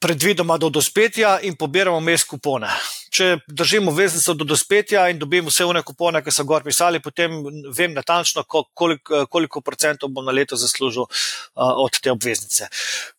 [0.02, 2.70] predvidoma do dospetja in pobiramo mes kupone.
[3.12, 7.38] Če držim obveznico do dospetja in dobim vse one kupone, ki so gor pisali, potem
[7.74, 11.14] vem natančno, koliko, koliko procentov bom na leto zaslužil uh,
[11.84, 12.70] od te obveznice.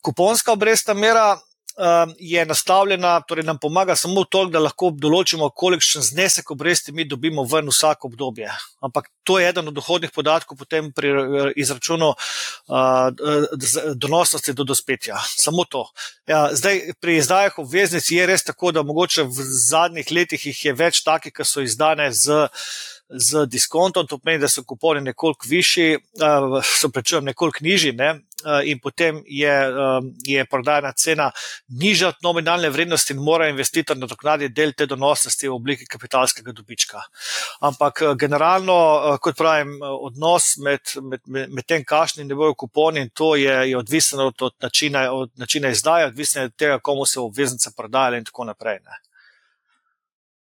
[0.04, 1.34] Kuponska obrestna mera
[2.18, 7.42] je nastavljena, torej nam pomaga samo toliko, da lahko določimo, kolikšen znesek obresti mi dobimo
[7.50, 8.52] ven vsako obdobje.
[8.80, 15.18] Ampak to je eden od dohodnih podatkov potem pri uh, izračunu uh, donosnosti do dospetja.
[15.26, 15.88] Samo to.
[16.30, 20.76] Ja, zdaj, pri izdajah obveznic je res tako, da mogoče v zadnjih letih jih je
[20.78, 22.48] več takih, ki so izdane z
[23.08, 28.14] z diskontom, to pomeni, da so kuponi nekoliko višji, uh, so prečujem nekoliko nižji, ne?
[28.44, 31.30] Uh, in potem je, um, je prodajna cena
[31.68, 37.02] nižja od nominalne vrednosti in mora investitor nadoknaditi del te donosnosti v obliki kapitalskega dobička.
[37.60, 43.10] Ampak generalno, uh, kot pravim, odnos med, med, med, tem, kakšni ne bojo kuponi in
[43.14, 47.20] to je, je odvisno od, od, načina, od načina izdaje, odvisno od tega, komu se
[47.20, 48.78] obveznice prodajajo in tako naprej.
[48.84, 49.13] Ne?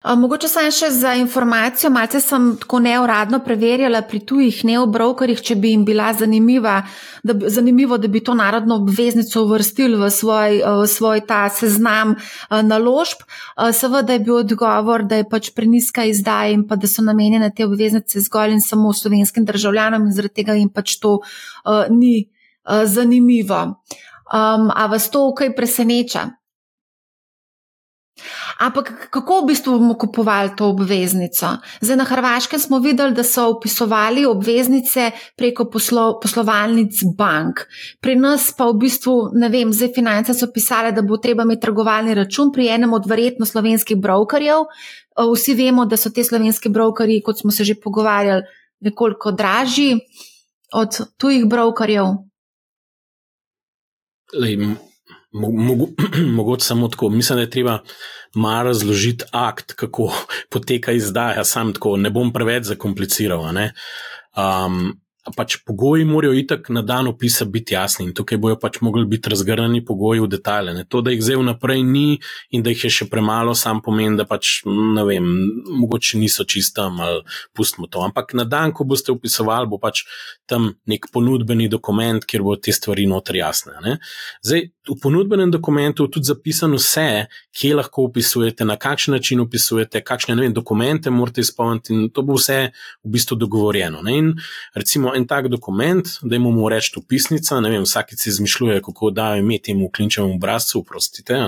[0.03, 5.71] Mogoče sem še za informacijo, malce sem tako neuradno preverjala pri tujih neobrokerjih, če bi
[5.71, 6.81] jim bila zanimiva,
[7.23, 12.17] da, zanimivo, da bi to narodno obveznico uvrstili v svoj, v svoj ta seznam
[12.51, 13.23] naložb.
[13.71, 17.63] Seveda je bil odgovor, da je pač preniska izdaja in pa da so namenjene te
[17.63, 22.83] obveznice zgolj in samo slovenskim državljanom in zaradi tega jim pač to uh, ni uh,
[22.83, 23.63] zanimivo.
[24.27, 26.27] Um, a vas to kaj preseneča?
[28.59, 31.57] Ampak kako v bistvu bomo kupovali to obveznico?
[31.81, 37.65] Zdaj na Hrvaškem smo videli, da so upisovali obveznice preko poslo, poslovalnic bank.
[37.99, 41.65] Pri nas pa v bistvu, ne vem, zdaj finance so pisale, da bo treba imeti
[41.65, 44.69] trgovalni račun pri enem od verjetno slovenskih brokerjev.
[45.33, 48.45] Vsi vemo, da so te slovenski brokerji, kot smo se že pogovarjali,
[48.79, 49.99] nekoliko dražji
[50.73, 52.05] od tujih brokerjev.
[54.33, 54.57] Lej,
[56.37, 57.09] Mogoče samo tako.
[57.09, 57.79] Mislim, da je treba
[58.35, 60.11] malo razložiti akt, kako
[60.53, 61.43] poteka izdaja.
[61.43, 63.49] Sam tako ne bom preveč zakompliciral.
[64.37, 64.93] Um,
[65.31, 69.31] pač pogoji morajo itak na dan opisa biti jasni in tukaj bojo pač mogli biti
[69.31, 70.73] razgrnjeni pogoji v detajle.
[70.75, 70.83] Ne.
[70.91, 72.19] To, da jih zdaj vnaprej ni
[72.51, 75.29] in da jih je še premalo, sam pomeni, da pač ne vem,
[75.79, 77.23] mogoče niso čistam ali
[77.55, 78.03] pustimo to.
[78.03, 80.03] Ampak na dan, ko boste opisovali, bo pač
[80.49, 83.79] tam nek ponudbeni dokument, kjer bo te stvari noter jasne.
[83.85, 83.97] Ne.
[84.43, 87.25] Zdaj, v ponudbenem dokumentu tudi zapisano vse,
[87.55, 92.35] kje lahko opisujete, na kakšen način opisujete, kakšne vem, dokumente morate izpolniti in to bo
[92.35, 92.57] vse
[93.03, 94.01] v bistvu dogovorjeno.
[94.03, 94.17] Ne.
[94.17, 94.33] In
[94.75, 99.11] recimo, en tak dokument, da jim bomo reči upisnica, ne vem, vsakič si izmišljuje, kako
[99.11, 101.39] dajo ime temu klinčevemu obrazcu, oprostite.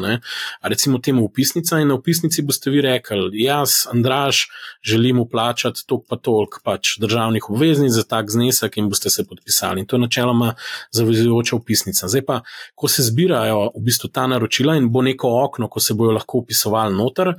[0.61, 4.47] Recimo temu upisnica in na upisnici boste vi rekli, jaz, Andraš,
[4.83, 9.81] želim uplačati tok pa tolk pač državnih obveznic za tak znesek in boste se podpisali.
[9.81, 10.53] In to je načeloma
[10.91, 12.07] zavezujoča upisnica.
[12.07, 12.41] Zdaj pa,
[12.75, 16.43] ko se zbirajo v bistvu ta naročila in bo neko okno, ko se bojo lahko
[16.43, 17.33] upisovali noter,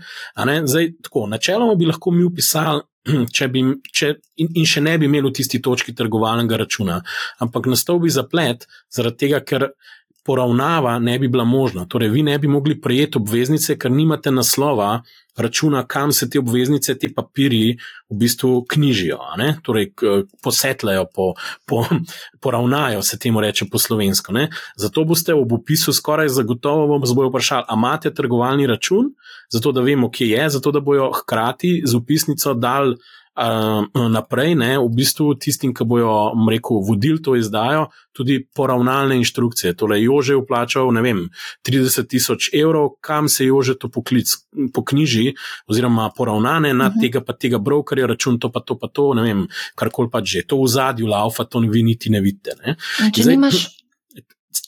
[0.64, 2.82] zdaj tako, načeloma bi lahko mi upisali
[3.37, 3.62] če bi,
[3.95, 6.99] če, in, in še ne bi imeli v tisti točki trgovalnega računa.
[7.45, 9.68] Ampak nastal bi zaplet, zaradi tega, ker
[10.27, 11.87] poravnava ne bi bila možna.
[11.87, 15.03] Torej, vi ne bi mogli prejeti obveznice, ker nimate naslova
[15.37, 17.77] računa, kam se te obveznice, te papirji
[18.11, 19.18] v bistvu knjižijo,
[19.62, 19.91] torej
[20.43, 21.35] posetlajo, po,
[21.66, 21.85] po,
[22.41, 24.33] poravnajo, se temu reče po slovensko.
[24.33, 24.49] Ne?
[24.77, 29.12] Zato boste ob opisu skoraj zagotovo vam zbojo vprašali, a imate trgovalni račun,
[29.53, 32.97] zato da vemo, kje je, zato da bojo hkrati z upisnico dal
[34.09, 39.74] naprej, ne, v bistvu tistim, ki bojo, rekel, vodili to izdajo, tudi poravnalne inštrukcije.
[39.76, 41.22] Torej, Jože je vplačal, ne vem,
[41.68, 44.32] 30 tisoč evrov, kam se Jože to poklic,
[44.72, 45.34] poknjiži,
[45.68, 46.99] oziroma poravnane na uh mhm.
[46.99, 47.03] -huh.
[47.03, 50.43] tega pa tega brokerja, račun to pa to pa to, ne vem, karkoli pa že.
[50.47, 52.51] To v zadju laufa, to vi niti ne vidite.
[52.66, 52.76] Ne.
[53.12, 53.86] Če Zdaj, nimaš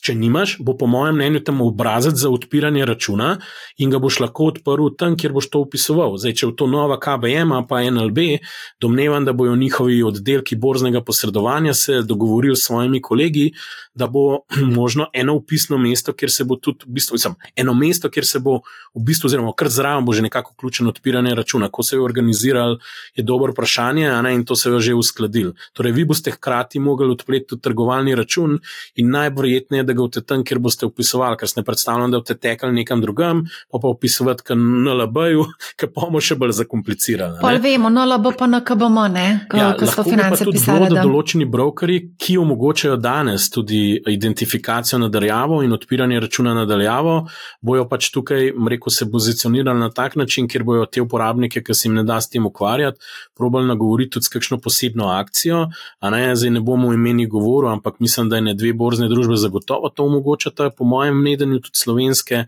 [0.09, 3.35] če nimaš, bo po mojem mnenju tam obrazec za odpiranje računa
[3.77, 6.17] in ga boš lahko odprl tam, kjer boš to upisoval.
[6.17, 8.39] Zdaj, če je to nova KBM pa NLB,
[8.81, 13.51] domnevam, da bojo njihovi oddelki borznega posredovanja se dogovorili s svojimi kolegi,
[13.93, 14.39] da bo
[14.79, 18.41] možno eno upisno mesto, kjer se bo tudi, v bistvu, mislim, eno mesto, kjer se
[18.41, 18.59] bo
[18.95, 21.69] v bistvu, oziroma kar zraven bo že nekako vključen odpiranje računa.
[21.69, 22.79] Ko se je organiziral,
[23.15, 25.53] je dobro vprašanje, ne, in to se je že uskladil.
[25.73, 28.57] Torej, vi boste hkrati mogli odpreti tudi trgovalni račun
[28.95, 32.37] in najverjetneje, da ga boste tam, kjer boste upisovali, ker se ne predstavljam, da boste
[32.39, 35.45] tekali nekam drugam, pa pa upisovati k NLB-ju,
[35.79, 37.39] ki pa bomo še bolj zakomplicirali.
[37.43, 40.89] Pa vemo, NLB pa NKBM, ne, ko, ja, ko so finance pisali.
[40.89, 47.19] Da določeni brokeri, ki omogočajo danes tudi identifikacijo nadaljavo in odpiranje računa nadaljavo,
[47.65, 51.87] bojo pač tukaj, rekel se, pozicionirali na tak način, kjer bojo te uporabnike, ki se
[51.87, 52.99] jim ne da s tem ukvarjati,
[53.37, 55.65] probali nagovoriti tudi s kakšno posebno akcijo.
[56.03, 59.78] Ne, zdaj ne bomo imeni govoril, ampak mislim, da je ne dve borzne družbe zagotovo
[59.93, 62.43] to omogočata, po mojem mnenju, tudi slovenske,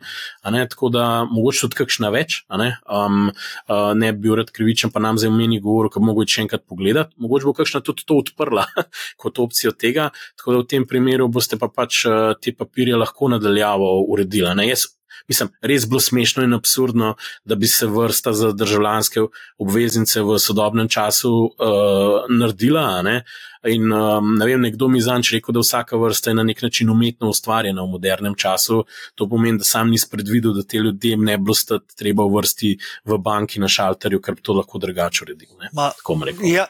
[0.52, 2.42] ne, tako da mogoče tudi kakšna več.
[2.60, 6.38] Ne, um, uh, ne bi bil rad krivičen, pa nam zdaj meni govoril, da mogoče
[6.38, 7.16] še enkrat pogledati.
[7.24, 8.68] Mogoče bo kakšna tudi to odprla
[9.22, 13.32] kot opcijo tega, tako da v tem primeru boste pa pač uh, te papirje lahko
[13.32, 14.52] nadaljavo uredili.
[14.68, 14.92] Jaz
[15.28, 17.16] Mislim, res bilo smešno in absurdno,
[17.46, 19.24] da bi se vrsta za državljanske
[19.58, 23.02] obveznice v sodobnem času uh, naredila.
[23.02, 23.24] Ne?
[23.70, 26.90] In um, ne vem, nekdo mi zanč rekel, da vsaka vrsta je na nek način
[26.90, 28.84] umetno ustvarjena v modernem času.
[29.16, 32.76] To pomeni, da sam nisem predvidel, da te ljudem ne bo stati treba v vrsti
[33.06, 35.54] v banki na šalterju, ker bi to lahko drugače uredil.
[35.76, 36.50] Tako bom rekel.
[36.50, 36.68] Ja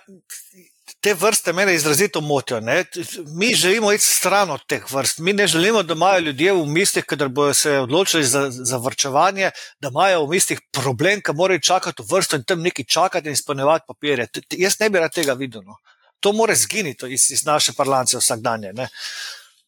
[1.01, 2.59] te vrste mene izrazito motijo.
[2.59, 2.83] Ne?
[3.27, 5.19] Mi želimo iti stran od teh vrst.
[5.19, 9.51] Mi ne želimo, da imajo ljudje v mislih, kadar bodo se odločili za, za vrčevanje,
[9.79, 13.33] da imajo v mislih problem, ki morajo čakati v vrsto in tam neki čakati in
[13.33, 14.27] izpolnjevati papirje.
[14.57, 15.61] Jaz ne bi rad tega videl.
[15.65, 15.75] No.
[16.19, 18.73] To mora zginiti iz, iz naše parlaance vsakdanje.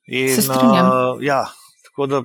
[0.07, 1.47] In, uh, ja,
[2.07, 2.21] da...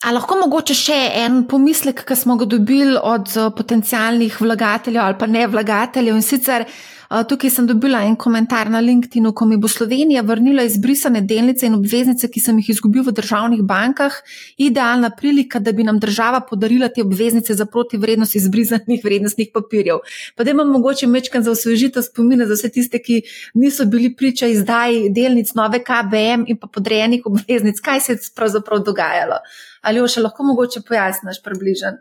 [0.00, 5.26] A lahko mogoče še en pomislek, ki smo ga dobili od potencijalnih vlagateljev ali pa
[5.26, 6.64] ne vlagateljev in sicer.
[7.10, 11.74] Tukaj sem dobila en komentar na LinkedIn-u, ko mi bo Slovenija vrnila izbrisane delnice in
[11.74, 14.14] obveznice, ki sem jih izgubil v državnih bankah.
[14.62, 20.04] Idealna prilika, da bi nam država podarila te obveznice za protivrednost izbrisanih vrednostnih papirjev.
[20.36, 23.22] Pa da imam mogoče mečkan za osvežitev spomine za vse tiste, ki
[23.54, 27.82] niso bili priča izdaji delnic nove KBM in pa podrejenih obveznic.
[27.82, 29.42] Kaj se je pravzaprav dogajalo?
[29.82, 31.96] Ali jo še lahko mogoče pojasniš približno?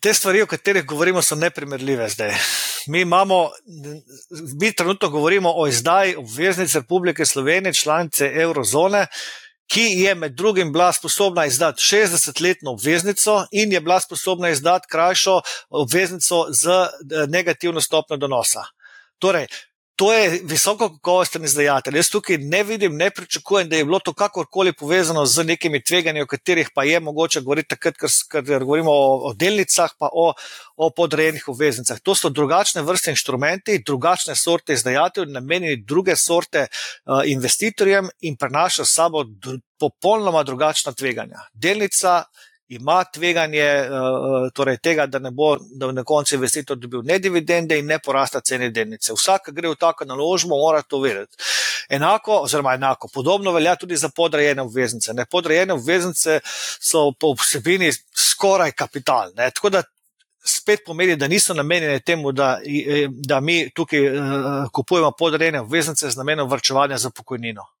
[0.00, 2.34] Te stvari, o katerih govorimo, so neprimerljive zdaj.
[2.86, 3.50] Mi, imamo,
[4.60, 9.06] mi trenutno govorimo o izdaji obveznic Republike Slovenije, članice Eurozone,
[9.66, 15.40] ki je med drugim bila sposobna izdati 60-letno obveznico in je bila sposobna izdati krajšo
[15.68, 18.64] obveznico z eh, negativno stopno donosa.
[19.18, 19.46] Torej,
[19.96, 21.96] to je visoko kakovosten izdajatelj.
[21.96, 26.22] Jaz tukaj ne vidim, ne pričakujem, da je bilo to kakorkoli povezano z nekimi tveganji,
[26.22, 27.94] o katerih pa je mogoče govoriti takrat,
[28.30, 30.32] ker govorimo o, o delnicah, pa o,
[30.76, 32.00] o podrejenih obveznicah.
[32.00, 38.86] To so drugačne vrste inštrumenti, drugačne sorte izdajateljev, namenjeni druge sorte uh, investitorjem in prenašajo
[38.86, 41.48] s sabo dr popolnoma drugačna tveganja.
[41.52, 42.24] Delnica
[42.68, 47.78] ima tveganje uh, torej tega, da ne bo da na koncu investitor dobil ne dividende
[47.78, 49.12] in ne porasta cene delnice.
[49.14, 51.36] Vsak, ki gre v tako naložbo, mora to vedeti.
[51.88, 55.14] Enako, oziroma enako, podobno velja tudi za podrejene obveznice.
[55.14, 55.26] Ne?
[55.30, 56.40] Podrejene obveznice
[56.80, 59.30] so po vsebini skoraj kapital.
[59.36, 59.50] Ne?
[59.50, 59.82] Tako da
[60.46, 62.58] spet pomeni, da niso namenjene temu, da,
[63.10, 67.75] da mi tukaj uh, kupujemo podrejene obveznice z namenom vrčevanja za pokojnino.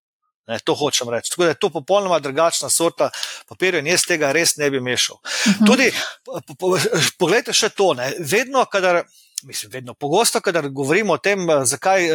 [0.46, 1.30] Ne, to hočem reči.
[1.30, 3.10] Tako da je to popolnoma drugačna sorta
[3.48, 5.16] papirja in jaz tega res ne bi mešal.
[5.16, 5.58] Uh mhm.
[5.58, 5.66] -huh.
[5.66, 5.92] Tudi,
[6.24, 6.78] po, po,
[7.18, 9.04] poglejte še to, ne, vedno, kadar.
[9.42, 12.08] Mislim, vedno pogosto, kadar govorimo o tem, zakaj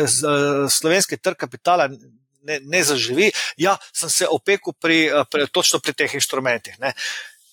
[0.70, 1.88] slovenski trg kapitala
[2.44, 6.80] ne, ne zaživi, ja, sem se opekel pri, pri, točno pri teh inštrumentih.
[6.80, 6.94] Ne.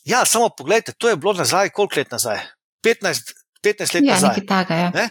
[0.04, 2.38] Ja, samo pogledajte, to je bilo nazaj, koliko let nazaj?
[2.84, 4.46] 15, 15 let ja, nazaj.
[4.48, 5.08] Taka, ja.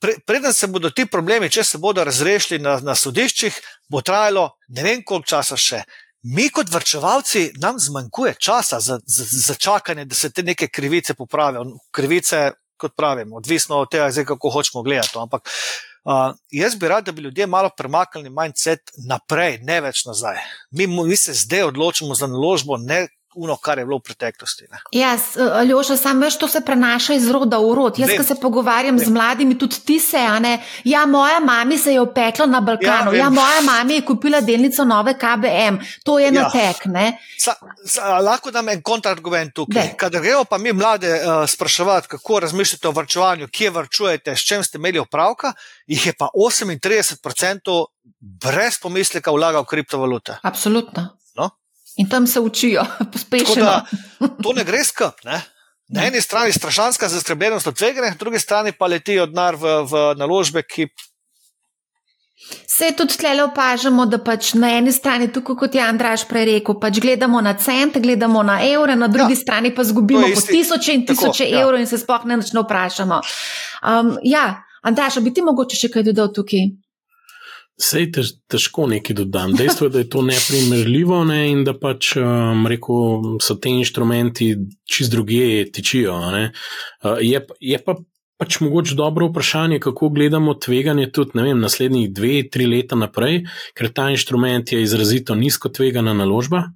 [0.00, 3.58] Pre, preden se bodo ti problemi, če se bodo razrešili na, na sodiščih,
[3.92, 5.82] bo trajalo ne vem koliko časa še.
[6.22, 11.14] Mi, kot vrčevalci, nam zmanjkuje časa za, za, za čakanje, da se te neke krivice
[11.14, 11.64] popravijo.
[11.96, 15.16] Krivice, kot pravim, odvisno od tega, zdaj, kako hočemo gledati.
[15.20, 20.40] Ampak uh, jaz bi rad, da bi ljudje malo premaknili mindset naprej, ne več nazaj.
[20.76, 24.64] Mi, mi se zdaj odločimo za naložbo, ne uno, kar je bilo v preteklosti.
[24.92, 25.14] Ja,
[25.52, 27.98] Aljoša, samo veš, to se prenaša iz roda v rod.
[27.98, 29.06] Jaz, ki se pogovarjam Vem.
[29.06, 30.58] z mladimi, tudi ti se, a ne.
[30.84, 34.84] Ja, moja mama se je opekla na Balkanu, ja, ja moja mama je kupila delnico
[34.84, 36.32] nove KBM, to je ja.
[36.32, 36.82] na tek.
[37.38, 37.54] Sa,
[37.86, 39.94] sa, lahko dam en kontrargument tukaj.
[39.96, 44.64] Kadar gremo pa mi mlade uh, spraševati, kako razmišljate o vrčevanju, kje vrčujete, s čem
[44.64, 45.52] ste imeli opravka,
[45.86, 47.84] jih je pa 38%
[48.20, 50.36] brez pomisleka vlagal v kriptovalute.
[50.42, 51.19] Absolutno.
[51.96, 53.80] In tam se učijo, pospešeno.
[54.42, 55.24] To ne gre skup.
[55.24, 55.42] Ne?
[55.90, 60.02] Na eni strani strašanska zaskrbljenost od tvega, na drugi strani pa letijo denar v, v
[60.16, 60.86] naložbe, ki.
[62.66, 66.78] Se tudi tle opažamo, da pač na eni strani, tako kot je Andraš prej rekel,
[66.80, 70.94] pač gledamo na cent, gledamo na evre, na drugi ja, strani pa zgubimo po tisoče
[70.94, 71.60] in tisoče tako, ja.
[71.60, 71.84] evrov ja.
[71.84, 73.20] in se sploh ne vprašamo.
[73.82, 76.70] Um, ja, Andraš, bi ti mogoče še kaj dodal tukaj?
[77.80, 79.54] Sej tež, težko nekaj dodam.
[79.56, 84.52] Dejstvo je, da je to neprimerljivo ne, in da pač um, rekel, so te inštrumenti
[84.84, 86.18] čist druge tičijo.
[86.20, 87.96] Uh, je, je pa
[88.40, 93.42] pač mogoče dobro vprašanje, kako gledamo tveganje tudi vem, naslednjih dve, tri leta naprej,
[93.76, 96.70] ker ta inštrument je izrazito nizko tvegana naložba.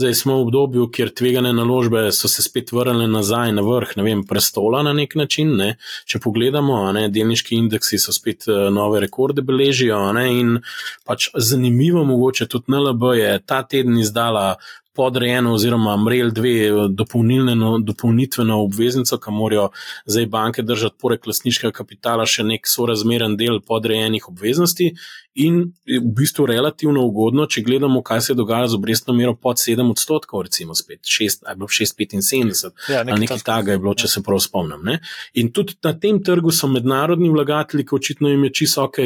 [0.00, 4.22] Zdaj smo v obdobju, kjer tvegane naložbe so se spet vrnile nazaj na vrh vem,
[4.24, 5.50] prestola na nek način.
[5.56, 5.74] Ne.
[6.08, 9.98] Če pogledamo, ne, delniški indeksi so spet uh, nove rekorde beležijo.
[10.16, 10.56] Ne, in
[11.04, 14.54] pač zanimivo, mogoče tudi NLB je ta teden izdala
[14.96, 19.68] podrejeno, oziroma MREL 2, no, dopolnitveno obveznico, ki morajo
[20.06, 24.94] zdaj banke držati, poleg lastniškega kapitala, še nek sorazmeren del podrejenih obveznosti.
[25.40, 29.88] In v bistvu relativno ugodno, če gledamo, kaj se dogaja z obrestno mero pod 7
[29.88, 32.70] odstotkov, recimo 6,75.
[32.92, 34.82] Ja, nekaj nekaj takega je bilo, če se prav spomnim.
[34.84, 34.98] Ne?
[35.40, 38.98] In tudi na tem trgu so mednarodni vlagatelji, ki očitno jim je čisto ok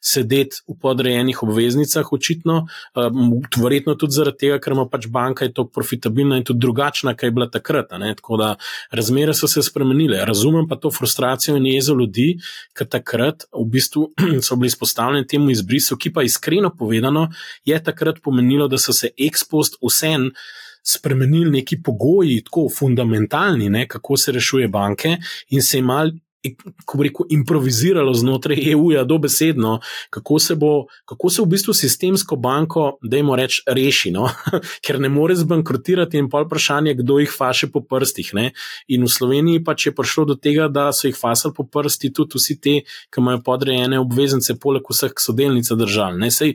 [0.00, 2.62] sedeti v podrejenih obveznicah, očitno,
[2.96, 7.28] um, verjetno tudi zaradi tega, ker ima pač banka tako profitabilna in tudi drugačna, kaj
[7.28, 7.92] je bila takrat.
[7.92, 8.54] Tako da
[8.94, 10.24] razmere so se spremenile.
[10.24, 12.38] Razumem pa to frustracijo in jezo ljudi,
[12.72, 14.08] ker takrat v bistvu
[14.46, 17.30] so bili izpostavljeni temu izbrisu izbrisu, ki pa iskreno povedano
[17.64, 20.30] je takrat pomenilo, da so se ekspost vsem
[20.84, 25.16] spremenili neki pogoji, tako fundamentalni, ne, kako se rešuje banke
[25.50, 29.78] in se imeli ko bi rekel, improviziralo znotraj EU-ja, dobesedno,
[30.10, 34.28] kako se bo, kako se v bistvu sistemsko banko, da jim reč, reši, no?
[34.84, 38.34] ker ne more zbankrotirati in pol vprašanje, kdo jih faše po prstih.
[38.34, 38.50] Ne?
[38.88, 42.38] In v Sloveniji pač je prišlo do tega, da so jih fasali po prsti tudi
[42.38, 46.18] vsi ti, ki imajo podrejene obveznice, poleg vseh sodelnic držav.
[46.22, 46.54] Eh,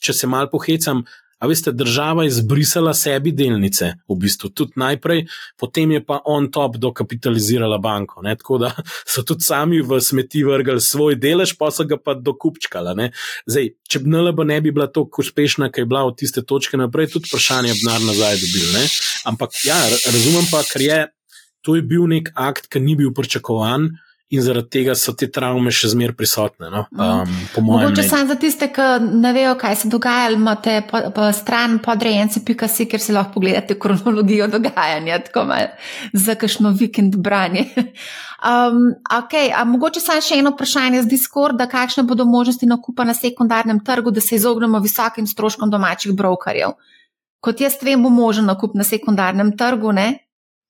[0.00, 1.04] če se mal pohecam,
[1.40, 5.24] A veste, država je izbrisala sebi delnice, v bistvu tudi najprej,
[5.58, 8.22] potem je pa on top dokapitalizirala banko.
[8.22, 8.36] Ne?
[8.36, 8.72] Tako da
[9.12, 12.92] so tudi sami v smeti vrgli svoj delež, pa so ga pa dokupčkala.
[13.48, 16.76] Zdaj, če bi NLB ne bi bila tako uspešna, kaj je bila od tiste točke
[16.76, 18.68] naprej, tudi vprašanje bi denar nazaj dobil.
[18.76, 18.84] Ne?
[19.32, 19.80] Ampak ja,
[20.12, 21.00] razumem pa, ker je
[21.64, 23.90] to je bil nek akt, ki ni bil pričakovan.
[24.30, 26.70] In zaradi tega so te travme še zmeraj prisotne.
[26.70, 26.84] No?
[26.94, 27.32] Um,
[27.66, 28.86] Mogoče samo za tiste, ki
[29.18, 34.46] ne vejo, kaj se dogaja, imate po, po stran podrejenci.si, kjer si lahko pogledate kronologijo
[34.52, 35.70] dogajanja, tako malo
[36.12, 37.68] za kakšno vikend branje.
[38.40, 43.82] Um, okay, mogoče samo še eno vprašanje z Discorda, kakšne bodo možnosti nakupa na sekundarnem
[43.84, 46.72] trgu, da se izognemo visokim stroškom domačih brokerjev.
[47.44, 50.06] Kot jaz vem, bo možen nakup na sekundarnem trgu, ne?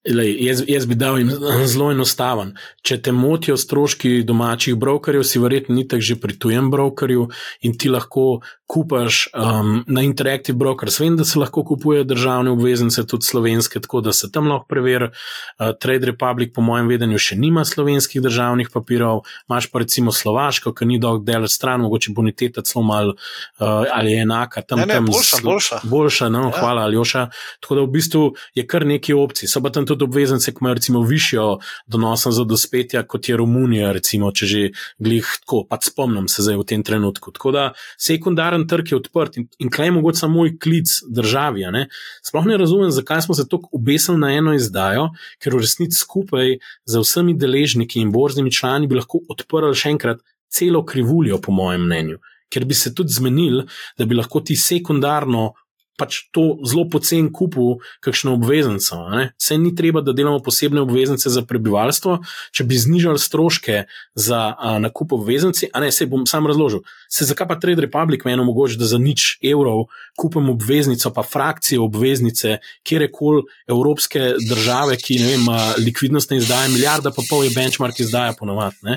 [0.08, 1.28] Lej, jaz, jaz bi dal jim
[1.72, 2.54] zelo enostaven.
[2.82, 7.28] Če te motijo stroški domačih brokerjev, si verjetno ni tako že pri tujem brokerju
[7.68, 8.40] in ti lahko
[8.70, 11.00] kupaš um, na Interactive Brokers.
[11.00, 15.10] Vem, da se lahko kupujejo državne obveznice, tudi slovenske, tako da se tam lahko preveri.
[15.10, 20.72] Uh, Trade Republic, po mojem vedenju, še nima slovenskih državnih papirov, imaš pa recimo Slovaško,
[20.72, 24.62] ki ni dolg del stran, mogoče boniteta celo mal uh, ali je enaka.
[24.62, 25.80] Tam, ne, ne, tam boljša, boljša.
[25.90, 26.54] Boljša, no, ja.
[26.60, 27.26] hvala, Aljoša.
[27.60, 28.24] Tako da v bistvu
[28.54, 29.50] je kar nekaj opcij.
[29.50, 31.46] So pa tam tudi obveznice, ki imajo recimo višjo
[31.90, 34.62] donosnost za dospetja, kot je Romunija, recimo, če že
[34.98, 37.34] glih tako, pa spomnim se zdaj v tem trenutku.
[37.36, 37.66] Tako da
[37.98, 41.66] sekundaren trg je odprt in, in je mogoče samo moj klic državi.
[41.74, 41.86] Ne?
[42.26, 45.10] Sploh ne razumem, zakaj smo se tako obesili na eno izdajo,
[45.42, 50.22] ker v resnici skupaj z vsemi deležniki in borznimi člani bi lahko odprli še enkrat
[50.50, 52.18] celo krivuljo, po mojem mnenju.
[52.50, 53.66] Ker bi se tudi zmenili,
[53.98, 55.52] da bi lahko ti sekundarno
[56.00, 58.96] pač to zelo pocen kupu, kakšno obveznico.
[59.40, 62.18] Se ni treba, da delamo posebne obveznice za prebivalstvo,
[62.56, 63.84] če bi znižali stroške
[64.16, 66.80] za a, nakup obveznici, a ne se bom sam razložil.
[67.12, 69.86] Se zakaj pa Trade Republic meni omogoča, da za nič evrov
[70.18, 75.46] kupim obveznico, pa frakcije obveznice, kjerkoli evropske države, ki vem,
[75.84, 78.96] likvidnostne izdaje, milijarda pa pol je benchmark izdaja ponovadi.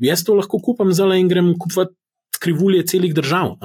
[0.00, 1.94] Jaz to lahko kupam zelo in grem kupovati
[2.40, 3.56] krivulje celih držav.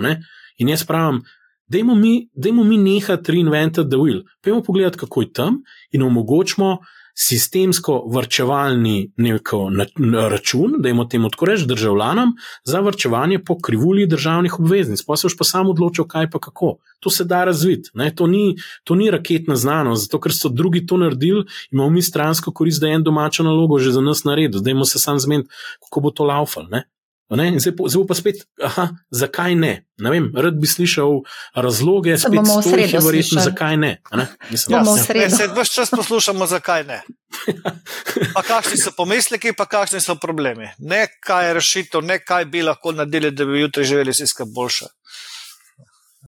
[0.58, 1.24] In jaz pravim,
[1.68, 4.24] Dajmo mi, dajmo mi nehati reinventati the wheel.
[4.42, 5.62] Pejmo pogledati, kako je tam
[5.92, 6.78] in omogočimo
[7.16, 12.34] sistemsko vrčevalni neko na, na račun, da jim temu tako reči državljanom,
[12.64, 15.04] za vrčevanje po krivulji državnih obveznic.
[15.06, 16.76] Pa se už pa sam odločil, kaj pa kako.
[17.00, 17.92] To se da razviti.
[18.16, 18.28] To,
[18.84, 22.88] to ni raketna znanost, zato ker so drugi to naredili, imamo mi stransko korist, da
[22.88, 24.60] je en domačo nalogo že za nas naredil.
[24.60, 25.50] Zdaj mo se sam zmeniti,
[25.84, 26.66] kako bo to laufal.
[27.32, 29.74] Zdaj, zdaj pa spet, aha, zakaj ne?
[29.98, 31.24] ne vem, rad bi slišal
[31.56, 33.92] razloge, spet bomo v sredo verjetno, zakaj ne.
[34.12, 34.26] ne?
[34.52, 35.38] Mislim, bomo v sredo.
[35.38, 37.00] Se več čas poslušamo, zakaj ne.
[38.36, 40.70] Pa kakšni so pomisleki, pa kakšni so problemi.
[40.84, 44.92] Ne kaj je rešitev, ne kaj bi lahko naredili, da bi jutri živeli vsi boljše.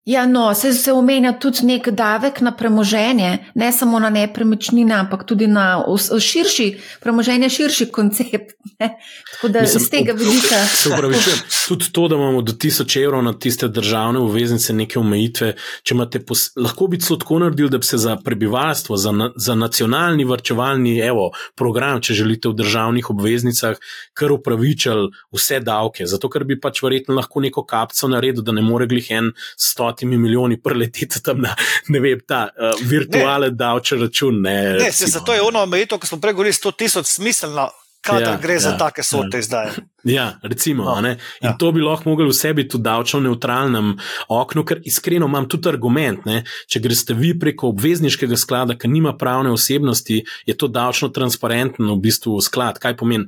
[0.05, 5.27] Ja, no, se, se omenja tudi nek davek na premoženje, ne samo na nepremičnine, ampak
[5.29, 5.83] tudi na
[6.19, 6.65] širši,
[6.99, 8.55] premoženje širši koncept.
[8.79, 8.87] Ne?
[9.31, 10.57] Tako da Mislim, iz tega vidika.
[10.65, 11.37] Se upravičujem,
[11.67, 15.51] tudi to, da imamo do 1000 evrov na tiste državne obveznice, neke omejitve,
[15.83, 19.29] če imate, pos, lahko bi celo tako naredili, da bi se za prebivalstvo, za, na,
[19.35, 23.77] za nacionalni vrčevalni evo, program, če želite v državnih obveznicah,
[24.17, 26.09] kar upravičali vse davke.
[26.09, 29.90] Zato, ker bi pač verjetno lahko neko kapco naredil, da ne more glih en sto
[29.91, 31.55] stotimi milijoni preleteti tam na
[31.87, 34.41] ne vem, ta uh, virtualen davčni račun.
[34.41, 37.69] Ne, ne se, zato je ono omejitev, ko smo prej govorili, 100 tisoč smiselno,
[38.01, 39.41] kadar ja, gre ja, za take sorte ja.
[39.41, 39.67] zdaj.
[40.03, 40.83] Ja, recimo.
[40.83, 41.55] No, in ja.
[41.57, 43.93] to bi lahko mogli v sebi tudi davčno neutralnem
[44.29, 46.25] oknu, ker iskreno imam tudi argument.
[46.25, 46.41] Ne?
[46.69, 52.01] Če greste vi preko obvezniškega sklada, ki nima pravne osebnosti, je to davčno transparentno v
[52.01, 52.79] bistvu sklad.
[52.81, 53.27] Kaj pomeni?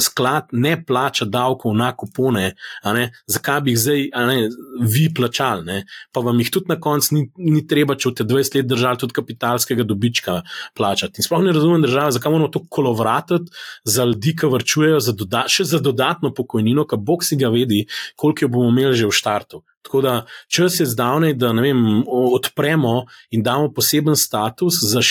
[0.00, 2.54] Sklad ne plača davkov na kupone,
[3.30, 4.38] zakaj bi jih zdaj ne,
[4.80, 5.78] vi plačali, ne?
[6.12, 9.00] pa vam jih tudi na koncu ni, ni treba, če v te 20 let držali
[9.02, 10.40] tudi kapitalskega dobička
[10.76, 11.20] plačati.
[11.20, 13.52] In sploh ne razumem države, zakaj moramo to kolovratiti
[13.84, 17.48] za ljudi, ki vrčujejo za doda še za dodatke dodatno pokojnino, ki bog si ga
[17.48, 17.86] vedi,
[18.16, 19.64] koliko jo bomo imeli že v štartu.
[19.84, 25.02] Tako da čas je zdavnej, da vem, odpremo in damo poseben status za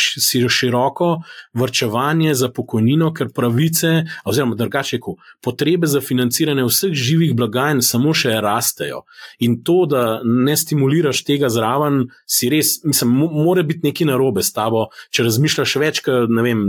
[0.50, 1.22] široko
[1.54, 5.00] vrčevanje za pokojnino, ker pravice, oziroma drugače,
[5.44, 9.04] potrebe za financiranje vseh živih blagajn samo še rastejo.
[9.40, 14.54] In to, da ne stimuliraš tega zraven, si res, mislim, mora biti nekaj narobe s
[14.58, 16.66] tabo, če razmišljaš več, kot ne vem,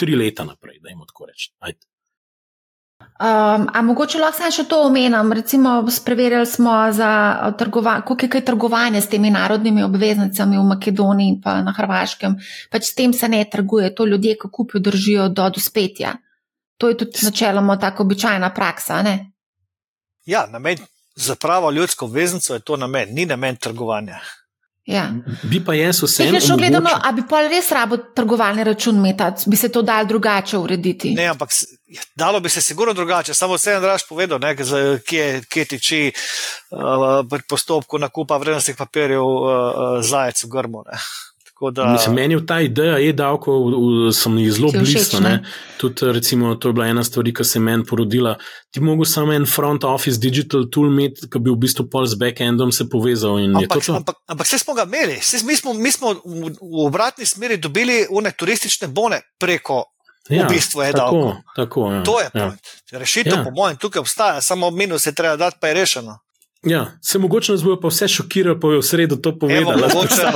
[0.00, 1.52] tri leta naprej, da jim tako rečem.
[3.18, 5.32] Um, a mogoče lahko samo še to omenim?
[5.32, 6.72] Recimo, preverjali smo,
[8.20, 12.36] kako je trgovanje s temi narodnimi obveznicami v Makedoniji in na Hrvaškem.
[12.70, 16.12] Pač s tem se ne trguje, to ljudje, ki kupijo, držijo do dospetja.
[16.76, 19.00] To je tudi načeloma tako običajna praksa.
[19.02, 19.32] Ne?
[20.26, 20.84] Ja, namen
[21.16, 24.20] za pravo ljudsko obveznico je to namen, ni namen trgovanja.
[24.86, 25.08] Ja.
[25.42, 26.28] Bi pa jaz vse.
[26.30, 30.06] Če bi gledano, a bi pa res rabo trgovalni račun imeti, bi se to dal
[30.06, 31.10] drugače urediti?
[31.16, 31.50] Ne, ampak
[32.14, 33.34] dalo bi se sigurno drugače.
[33.34, 39.26] Samo vse en draž povedal, ne, kje, kje tiči uh, pri postopku nakupa vrednostnih papirjev
[39.26, 40.84] uh, uh, zajec v grmu.
[40.86, 41.00] Ne.
[41.60, 41.92] Da...
[41.92, 43.62] Mislim, meni je ta ideja e-davkov,
[44.12, 45.16] so mi zelo blizu.
[45.76, 48.34] Tudi, recimo, to je bila ena stvar, ki se je meni porodila.
[48.70, 52.20] Ti mogo samo en front office digital tool imeti, ki bi v bistvu pol z
[52.20, 53.38] backendom se povezal.
[53.38, 53.96] Ampak, to to?
[53.96, 57.56] ampak, ampak vse smo ga imeli, vse, mi, smo, mi smo v, v obratni smeri
[57.56, 59.84] dobili une turistične bone preko.
[60.28, 61.36] Ja, v bistvu je tako.
[61.56, 62.52] tako ja, to je ja.
[62.92, 63.44] rešitev, ja.
[63.44, 66.18] po mojem, tukaj obstaja, samo minus je treba dati, pa je rešeno.
[66.66, 69.82] Ja, se mogoče nas bojo pa vse šokirali, pa je v sredo to povedali.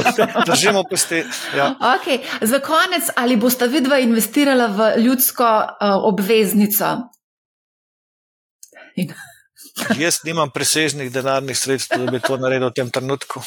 [0.50, 1.24] Držimo pesti.
[1.56, 1.74] Ja.
[1.80, 2.20] Okay.
[2.40, 6.96] Za konec, ali boste vidva investirala v ljudsko uh, obveznico?
[9.98, 13.42] Jaz nimam presežnih denarnih sredstev, da bi to naredil v tem trenutku.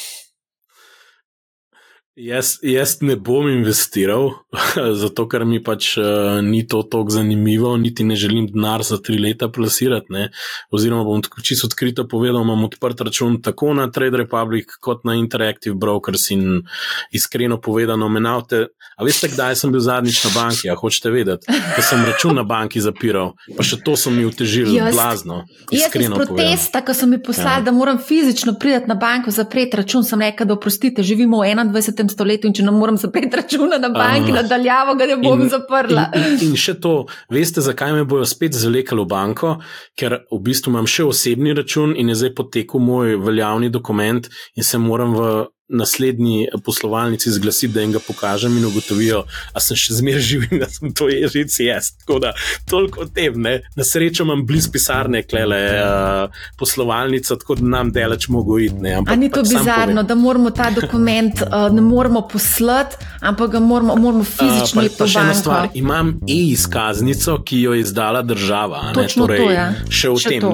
[2.16, 4.28] Jaz, jaz ne bom investiral,
[5.02, 9.18] zato ker mi pač uh, ni to tako zanimivo, niti ne želim denar za tri
[9.18, 10.12] leta plasirati.
[10.14, 10.28] Ne?
[10.70, 15.16] Oziroma, bom tako čisto odkrito povedal, imam odprt račun tako na Trade Republic kot na
[15.18, 16.62] Interactive Brokers in
[17.10, 18.68] iskreno povedano, menavte.
[18.94, 20.70] A veste, kdaj sem bil zadnjič na banki?
[20.70, 24.78] A hočete vedeti, da sem račun na banki zapiral, pa še to so mi utežili
[24.92, 25.40] blazno.
[25.74, 27.66] Jaz sem protesta, ko so mi poslali, ja.
[27.66, 32.03] da moram fizično priti na banko, zapreti račun, sem rekel, da oprostite, živimo v 21
[32.12, 35.50] stoletju in če ne morem zapreti računa na banki, uh, nadaljavo ga ne bom in,
[35.52, 36.08] zaprla.
[36.14, 36.94] In, in, in še to,
[37.32, 39.56] veste, zakaj me bojo spet zalekali v banko,
[39.98, 44.66] ker v bistvu imam še osebni račun in je zdaj potekel moj veljavni dokument in
[44.66, 45.28] se moram v
[45.68, 50.60] naslednji poslovalnici zglasiti, da jim ga pokažem in ugotovijo, da sem še zmeraj živ in
[50.60, 51.90] da sem to že jaz.
[52.04, 52.32] Tako da
[52.68, 53.40] toliko o tem.
[53.40, 53.54] Ne?
[53.76, 58.76] Na srečo imam blizu pisarne, klele uh, poslovalnica, tako da nam delač mogo iti.
[58.98, 63.60] Ampak ni to pač bizarno, da moramo ta dokument uh, ne moramo poslati, ampak ga
[63.60, 65.70] moramo, moramo fizično uh, pa, pa še ena stvar.
[65.74, 68.90] Imam e-izkaznico, ki jo je izdala država.
[68.94, 69.56] Točno torej, to je.
[69.56, 69.66] Ja.
[69.88, 70.46] Še v še tem.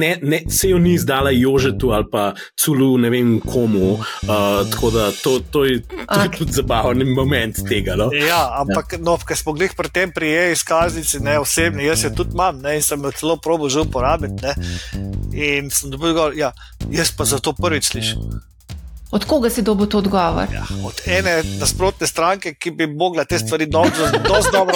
[0.00, 3.98] Ne, ne, se jo ni izdala Jožetu ali pa Culu, ne vem komu.
[4.24, 6.22] Uh, tako da to, to je, to okay.
[6.22, 7.96] je tudi zabaven moment tega.
[7.96, 8.10] No?
[8.12, 9.02] Ja, ampak ja.
[9.02, 12.76] no, ker smo bili pri tem prijeli izkaznici, ne osebni, jaz jo tudi imam ne,
[12.78, 14.38] in sem jo celo probo že uporabiti.
[14.42, 14.54] Ne,
[15.34, 16.52] in sem dobil, da ja,
[16.90, 18.42] jaz pa za to prvič slišim.
[19.14, 20.48] Od koga si dobil to odgovor?
[20.52, 24.08] Ja, od ene nasprotne stranke, ki bi mogla te stvari dobro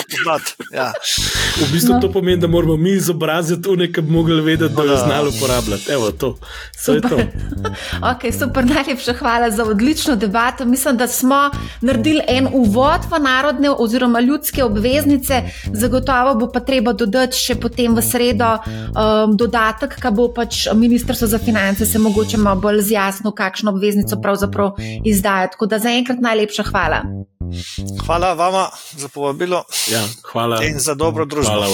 [0.07, 0.55] poznati.
[0.73, 0.93] Ja.
[1.59, 2.01] V bistvu no.
[2.01, 4.97] to pomeni, da moramo mi izobraziti to, nekaj bi mogli vedeti, da bi ja.
[4.97, 5.93] znali uporabljati.
[5.93, 6.37] Evo, to.
[6.77, 7.11] Super.
[7.11, 7.17] To.
[8.11, 10.65] okay, super, najlepša hvala za odlično debato.
[10.65, 11.51] Mislim, da smo
[11.81, 15.43] naredili en uvod v narodne oziroma ljudske obveznice.
[15.73, 21.27] Zagotovo bo pa treba dodati še potem v sredo um, dodatek, ki bo pač ministrstvo
[21.27, 25.51] za finance se mogoče malo bolj zjasnilo, kakšno obveznico pravzaprav izdaja.
[25.51, 27.03] Tako da zaenkrat najlepša hvala.
[28.07, 29.65] Hvala vama za povabilo.
[29.93, 30.03] Ja,
[30.33, 30.65] hvala.
[30.65, 31.48] In za dobro družbo.
[31.49, 31.67] Hvala,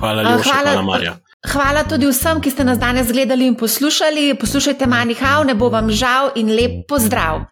[0.00, 1.16] hvala, Ljoša, hvala, hvala Marja.
[1.40, 4.34] Hvala tudi vsem, ki ste nas danes gledali in poslušali.
[4.40, 7.46] Poslušajte Manihau, ne bo vam žal in lep pozdrav.